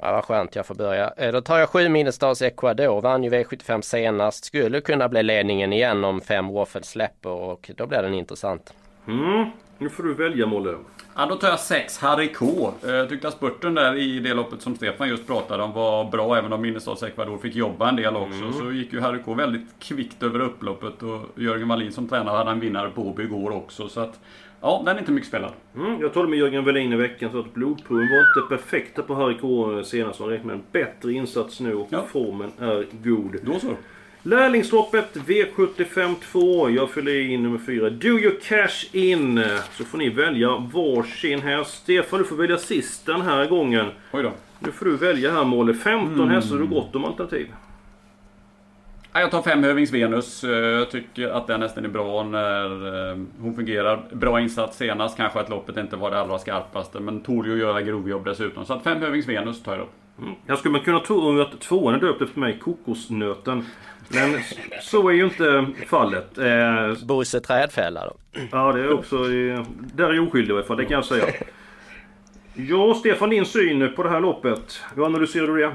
Ja, 0.00 0.12
vad 0.12 0.24
skönt 0.24 0.56
jag 0.56 0.66
får 0.66 0.74
börja. 0.74 1.12
Eh, 1.16 1.32
då 1.32 1.40
tar 1.40 1.58
jag 1.58 1.68
7 1.68 1.88
Minnesstars 1.88 2.42
Ecuador. 2.42 3.00
Vann 3.00 3.24
ju 3.24 3.30
V75 3.30 3.80
senast. 3.80 4.44
Skulle 4.44 4.80
kunna 4.80 5.08
bli 5.08 5.22
ledningen 5.22 5.72
igen 5.72 6.04
om 6.04 6.20
fem 6.20 6.48
Waffles 6.48 6.86
släpper 6.88 7.30
och 7.30 7.70
då 7.76 7.86
blir 7.86 8.02
den 8.02 8.14
intressant. 8.14 8.74
Mm. 9.08 9.50
Nu 9.78 9.88
får 9.88 10.02
du 10.02 10.14
välja 10.14 10.46
Molle. 10.46 10.74
Ja, 11.16 11.26
då 11.26 11.36
tar 11.36 11.48
jag 11.48 11.60
6 11.60 11.98
Harry 11.98 12.32
K. 12.32 12.72
Jag 12.82 13.00
eh, 13.00 13.06
tyckte 13.06 13.28
att 13.28 13.34
spurten 13.34 13.74
där 13.74 13.94
i 13.96 14.20
det 14.20 14.34
loppet 14.34 14.62
som 14.62 14.76
Stefan 14.76 15.08
just 15.08 15.26
pratade 15.26 15.62
om 15.62 15.72
var 15.72 16.10
bra. 16.10 16.36
Även 16.38 16.52
om 16.52 16.62
Minnesstads 16.62 17.02
Ecuador 17.02 17.38
fick 17.38 17.54
jobba 17.54 17.88
en 17.88 17.96
del 17.96 18.16
också. 18.16 18.38
Mm. 18.38 18.52
Så 18.52 18.72
gick 18.72 18.92
ju 18.92 19.00
Harry 19.00 19.22
K 19.24 19.34
väldigt 19.34 19.68
kvickt 19.78 20.22
över 20.22 20.40
upploppet. 20.40 21.02
Och 21.02 21.20
Jörgen 21.34 21.68
Wallin 21.68 21.92
som 21.92 22.08
tränare 22.08 22.36
hade 22.36 22.50
en 22.50 22.60
vinnare 22.60 22.90
på 22.90 23.02
Åby 23.08 23.22
igår 23.22 23.50
också. 23.50 23.88
Så 23.88 24.00
att 24.00 24.20
Ja, 24.64 24.82
den 24.84 24.96
är 24.96 25.00
inte 25.00 25.12
mycket 25.12 25.28
spelad. 25.28 25.52
Mm, 25.76 26.00
jag 26.00 26.12
talade 26.12 26.30
med 26.30 26.38
Jörgen 26.38 26.64
Wallin 26.64 26.92
i 26.92 26.96
veckan 26.96 27.30
så 27.32 27.38
att 27.38 27.54
blodproven 27.54 28.08
var 28.08 28.18
inte 28.18 28.56
perfekta 28.56 29.02
på 29.02 29.14
Harry 29.14 29.38
K 29.38 29.82
senast. 29.84 30.20
Han 30.20 30.28
räknar 30.28 30.46
med 30.46 30.54
en 30.54 30.62
bättre 30.72 31.12
insats 31.12 31.60
nu 31.60 31.74
och 31.74 31.88
ja. 31.90 32.04
formen 32.12 32.50
är 32.60 32.86
god. 33.02 33.36
Då 33.42 33.58
så. 33.58 33.76
Lärlingsloppet 34.22 35.16
V75 35.16 36.14
2. 36.32 36.70
Jag 36.70 36.90
fyller 36.90 37.14
i 37.14 37.36
nummer 37.36 37.58
4. 37.58 37.90
Do 37.90 38.08
your 38.08 38.40
cash 38.42 38.96
in. 38.96 39.44
Så 39.72 39.84
får 39.84 39.98
ni 39.98 40.08
välja 40.08 40.56
varsin 40.72 41.40
häst. 41.40 41.74
Stefan, 41.82 42.18
du 42.18 42.24
får 42.24 42.36
välja 42.36 42.58
sist 42.58 43.06
den 43.06 43.20
här 43.20 43.46
gången. 43.46 43.86
Oj 44.12 44.22
då. 44.22 44.32
Nu 44.58 44.72
får 44.72 44.86
du 44.86 44.96
välja 44.96 45.32
här 45.32 45.44
Måle. 45.44 45.74
15 45.74 46.14
mm. 46.14 46.28
hästar, 46.28 46.56
du 46.56 46.66
gott 46.66 46.96
om 46.96 47.04
alternativ. 47.04 47.46
Jag 49.20 49.30
tar 49.30 49.42
femhövings 49.42 49.92
Venus. 49.92 50.44
Eh, 50.44 50.50
jag 50.50 50.90
tycker 50.90 51.28
att 51.28 51.46
den 51.46 51.62
hästen 51.62 51.84
är 51.84 51.88
bra 51.88 52.22
när 52.22 53.10
eh, 53.10 53.16
hon 53.40 53.54
fungerar. 53.54 54.04
Bra 54.12 54.40
insats 54.40 54.76
senast. 54.76 55.16
Kanske 55.16 55.40
att 55.40 55.48
loppet 55.48 55.76
inte 55.76 55.96
var 55.96 56.10
det 56.10 56.20
allra 56.20 56.38
skarpaste. 56.38 57.00
Men 57.00 57.20
tog 57.20 57.46
ju 57.46 57.52
att 57.52 57.58
göra 57.58 57.82
grovjobb 57.82 58.24
dessutom. 58.24 58.64
Så 58.64 58.72
att 58.72 58.82
femhövings 58.82 59.28
Venus 59.28 59.62
tar 59.62 59.72
jag 59.72 59.80
då. 59.80 60.22
Mm. 60.22 60.34
Jag 60.46 60.58
skulle 60.58 60.78
kunna 60.78 61.00
tro 61.00 61.40
att 61.40 61.60
tvåan 61.60 61.94
är 61.94 61.98
döpt 61.98 62.22
efter 62.22 62.40
mig, 62.40 62.58
Kokosnöten. 62.58 63.66
Men 64.08 64.40
så 64.82 65.08
är 65.08 65.12
ju 65.12 65.24
inte 65.24 65.66
fallet. 65.86 66.38
Eh, 66.38 67.06
Bosse 67.06 67.40
Trädfälla 67.40 68.06
då? 68.06 68.40
Ja, 68.50 68.72
det 68.72 68.80
är 68.80 68.92
också... 68.92 69.16
Där 69.94 70.08
är 70.08 70.12
jag 70.12 70.28
oskyldig 70.28 70.54
i 70.54 70.56
alla 70.56 70.66
fall, 70.66 70.76
det 70.76 70.84
kan 70.84 70.94
jag 70.94 71.04
säga. 71.04 71.24
Ja, 72.54 72.94
Stefan, 72.94 73.30
din 73.30 73.44
syn 73.44 73.92
på 73.96 74.02
det 74.02 74.10
här 74.10 74.20
loppet. 74.20 74.80
Hur 74.94 75.06
analyserar 75.06 75.46
du 75.46 75.56
det? 75.56 75.72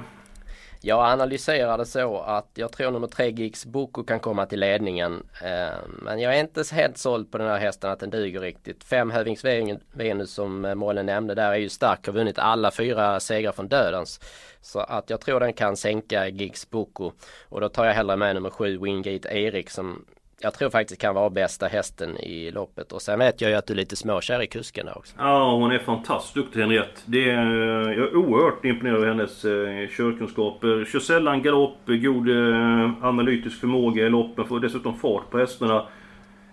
Jag 0.81 1.05
analyserade 1.05 1.85
så 1.85 2.19
att 2.19 2.49
jag 2.53 2.71
tror 2.71 2.91
nummer 2.91 3.07
tre 3.07 3.29
Gigs 3.29 3.65
Boko 3.65 4.03
kan 4.03 4.19
komma 4.19 4.45
till 4.45 4.59
ledningen. 4.59 5.23
Eh, 5.43 5.77
men 6.01 6.19
jag 6.19 6.35
är 6.35 6.39
inte 6.39 6.63
helt 6.71 6.97
såld 6.97 7.31
på 7.31 7.37
den 7.37 7.47
här 7.47 7.57
hästen 7.57 7.91
att 7.91 7.99
den 7.99 8.09
duger 8.09 8.39
riktigt. 8.39 8.83
Fem 8.83 9.11
Hövings 9.11 9.45
Venus 9.93 10.31
som 10.31 10.65
eh, 10.65 10.75
målen 10.75 11.05
nämnde 11.05 11.35
där 11.35 11.51
är 11.51 11.57
ju 11.57 11.69
stark. 11.69 12.05
Har 12.05 12.13
vunnit 12.13 12.39
alla 12.39 12.71
fyra 12.71 13.19
segrar 13.19 13.51
från 13.51 13.67
dödens. 13.67 14.19
Så 14.61 14.79
att 14.79 15.09
jag 15.09 15.21
tror 15.21 15.39
den 15.39 15.53
kan 15.53 15.77
sänka 15.77 16.27
Gigs 16.27 16.69
Boko. 16.69 17.11
Och 17.49 17.61
då 17.61 17.69
tar 17.69 17.85
jag 17.85 17.93
hellre 17.93 18.15
med 18.15 18.35
nummer 18.35 18.49
sju 18.49 18.77
Wingate 18.77 19.29
Erik 19.29 19.69
som 19.69 20.05
jag 20.41 20.53
tror 20.53 20.69
faktiskt 20.69 21.01
kan 21.01 21.15
vara 21.15 21.29
bästa 21.29 21.67
hästen 21.67 22.17
i 22.17 22.51
loppet. 22.51 22.91
Och 22.91 23.01
sen 23.01 23.19
vet 23.19 23.41
jag 23.41 23.51
ju 23.51 23.57
att 23.57 23.67
du 23.67 23.73
är 23.73 23.77
lite 23.77 23.95
småkär 23.95 24.41
i 24.41 24.47
kusken 24.47 24.85
där 24.85 24.97
också. 24.97 25.13
Ja, 25.17 25.51
hon 25.51 25.71
är 25.71 25.79
fantastiskt 25.79 26.35
duktig 26.35 26.59
Henriette. 26.59 27.01
Det 27.05 27.29
är, 27.29 27.45
jag 27.89 28.07
är 28.07 28.15
oerhört 28.15 28.65
imponerad 28.65 28.97
av 28.97 29.05
hennes 29.05 29.45
eh, 29.45 29.87
körkunskaper. 29.89 30.85
Kör 30.85 30.99
sällan 30.99 31.41
galopp, 31.41 31.77
god 31.85 32.29
eh, 32.29 33.05
analytisk 33.05 33.59
förmåga 33.59 34.05
i 34.05 34.09
loppen, 34.09 34.45
får 34.45 34.59
dessutom 34.59 34.97
fart 34.97 35.29
på 35.29 35.37
hästarna. 35.37 35.85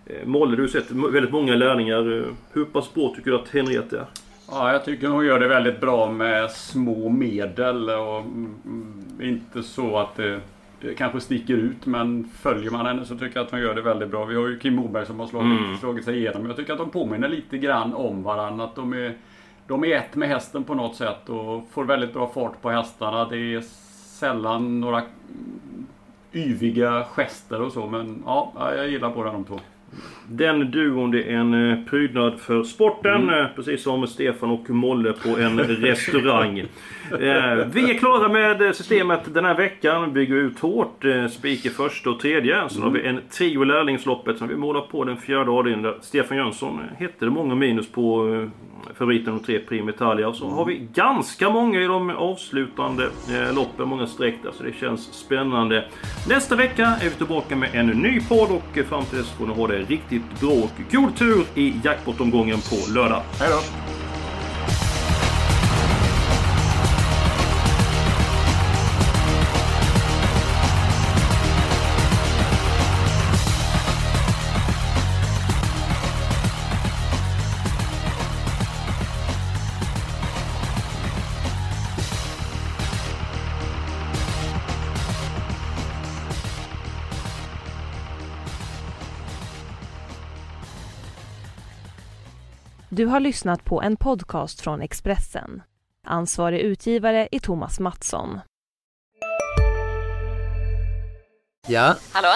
Eh, 0.05 0.25
Molle, 0.25 0.55
du 0.55 0.61
har 0.63 0.67
sett 0.67 0.91
väldigt 0.91 1.31
många 1.31 1.55
lärlingar. 1.55 2.25
Hur 2.53 2.65
pass 2.65 2.93
bra 2.93 3.13
tycker 3.15 3.31
du 3.31 3.37
att 3.37 3.49
Henriette 3.49 3.97
är? 3.97 4.05
Ja, 4.51 4.71
jag 4.71 4.85
tycker 4.85 5.07
hon 5.07 5.25
gör 5.25 5.39
det 5.39 5.47
väldigt 5.47 5.81
bra 5.81 6.11
med 6.11 6.51
små 6.51 7.09
medel 7.09 7.89
och 7.89 8.19
mm, 8.19 9.19
inte 9.21 9.63
så 9.63 9.97
att 9.97 10.15
det 10.15 10.39
kanske 10.97 11.21
sticker 11.21 11.53
ut 11.53 11.85
men 11.85 12.29
följer 12.33 12.71
man 12.71 12.85
henne 12.85 13.05
så 13.05 13.17
tycker 13.17 13.37
jag 13.39 13.45
att 13.45 13.51
hon 13.51 13.59
gör 13.59 13.75
det 13.75 13.81
väldigt 13.81 14.09
bra. 14.09 14.25
Vi 14.25 14.35
har 14.35 14.47
ju 14.47 14.59
Kim 14.59 14.75
Moberg 14.75 15.05
som 15.05 15.19
har 15.19 15.27
slagit, 15.27 15.59
mm. 15.59 15.77
slagit 15.77 16.05
sig 16.05 16.17
igenom. 16.17 16.45
Jag 16.45 16.55
tycker 16.55 16.73
att 16.73 16.79
de 16.79 16.89
påminner 16.89 17.29
lite 17.29 17.57
grann 17.57 17.93
om 17.93 18.23
varandra. 18.23 18.65
Att 18.65 18.75
de 18.75 18.93
är, 18.93 19.17
de 19.67 19.83
är 19.83 19.97
ett 19.97 20.15
med 20.15 20.29
hästen 20.29 20.63
på 20.63 20.73
något 20.73 20.95
sätt 20.95 21.29
och 21.29 21.67
får 21.71 21.85
väldigt 21.85 22.13
bra 22.13 22.27
fart 22.27 22.61
på 22.61 22.69
hästarna. 22.69 23.25
Det 23.29 23.37
är 23.37 23.61
sällan 24.19 24.81
några 24.81 25.03
yviga 26.33 27.03
gester 27.03 27.61
och 27.61 27.71
så 27.71 27.87
men 27.87 28.23
ja, 28.25 28.53
jag 28.75 28.89
gillar 28.89 29.09
båda 29.09 29.31
de 29.31 29.43
två. 29.43 29.59
Den 30.29 30.71
duon 30.71 31.11
det 31.11 31.23
är 31.23 31.37
en 31.37 31.71
eh, 31.71 31.85
prydnad 31.89 32.39
för 32.39 32.63
sporten. 32.63 33.23
Mm. 33.23 33.41
Eh, 33.41 33.47
precis 33.55 33.83
som 33.83 34.07
Stefan 34.07 34.51
och 34.51 34.69
Molle 34.69 35.13
på 35.13 35.29
en 35.29 35.59
restaurang. 35.59 36.59
Eh, 36.59 37.65
vi 37.73 37.91
är 37.91 37.97
klara 37.97 38.29
med 38.29 38.75
systemet 38.75 39.33
den 39.33 39.45
här 39.45 39.55
veckan. 39.55 40.13
Bygger 40.13 40.35
ut 40.35 40.59
hårt. 40.59 41.05
Spiker 41.29 41.69
första 41.69 42.09
och 42.09 42.19
tredje. 42.19 42.69
Sen 42.69 42.81
mm. 42.81 42.83
har 42.83 42.99
vi 42.99 43.07
en 43.07 43.19
trio 43.29 43.63
lärlingsloppet 43.63 44.37
som 44.37 44.47
vi 44.47 44.55
målar 44.55 44.81
på 44.81 45.03
den 45.03 45.17
fjärde 45.17 45.51
avdelningen. 45.51 45.83
Där 45.83 45.97
Stefan 46.01 46.37
Jönsson 46.37 46.81
hette 46.97 47.25
det 47.25 47.31
många 47.31 47.55
minus 47.55 47.91
på 47.91 48.49
favoriten 48.95 49.33
de 49.33 49.43
tre 49.43 49.59
Prime 49.59 49.91
Italia. 49.91 50.27
Och 50.27 50.35
så 50.35 50.49
har 50.49 50.65
vi 50.65 50.87
ganska 50.93 51.49
många 51.49 51.81
i 51.81 51.85
de 51.85 52.09
avslutande 52.09 53.09
loppen, 53.55 53.87
många 53.87 54.07
streck 54.07 54.35
där, 54.43 54.51
så 54.51 54.63
det 54.63 54.73
känns 54.73 55.13
spännande. 55.13 55.85
Nästa 56.29 56.55
vecka 56.55 56.85
är 57.01 57.09
vi 57.09 57.15
tillbaka 57.15 57.55
med 57.55 57.69
en 57.73 57.87
ny 57.87 58.21
podd 58.21 58.51
och 58.51 58.85
fram 58.85 59.05
till 59.05 59.17
dess 59.17 59.31
får 59.31 59.47
ni 59.47 59.53
ha 59.53 59.67
det 59.67 59.76
riktigt 59.77 60.39
bråk. 60.39 60.71
god 60.91 61.17
tur 61.17 61.45
i 61.55 61.73
jackpot-omgången 61.83 62.59
på 62.61 62.91
lördag. 62.93 63.21
Hej 63.39 63.49
då! 63.51 63.59
Du 92.97 93.05
har 93.05 93.19
lyssnat 93.19 93.65
på 93.65 93.81
en 93.81 93.97
podcast 93.97 94.61
från 94.61 94.81
Expressen. 94.81 95.61
Ansvarig 96.03 96.59
utgivare 96.59 97.27
är 97.31 97.39
Thomas 97.39 97.79
Mattsson. 97.79 98.39
Ja? 101.67 101.95
Hallå? 102.11 102.29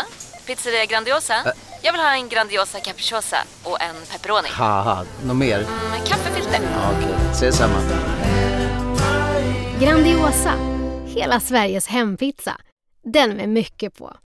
Pizzeria 0.48 0.86
Grandiosa? 0.86 1.34
Ä 1.34 1.52
Jag 1.82 1.92
vill 1.92 2.02
ha 2.02 2.14
en 2.16 2.30
Grandiosa 2.30 2.80
capriciosa 2.80 3.38
och 3.64 3.82
en 3.82 3.96
pepperoni. 4.12 4.48
något 5.26 5.38
mer? 5.38 5.58
Mm, 5.58 6.06
kaffefilter. 6.06 6.60
Ja, 6.64 6.92
Okej, 6.98 7.16
okay. 7.16 7.32
ses 7.32 7.58
samma. 7.58 7.80
Grandiosa, 9.80 10.54
hela 11.06 11.40
Sveriges 11.40 11.88
hempizza. 11.88 12.58
Den 13.04 13.38
med 13.38 13.50
mycket 13.50 13.98
på. 13.98 14.14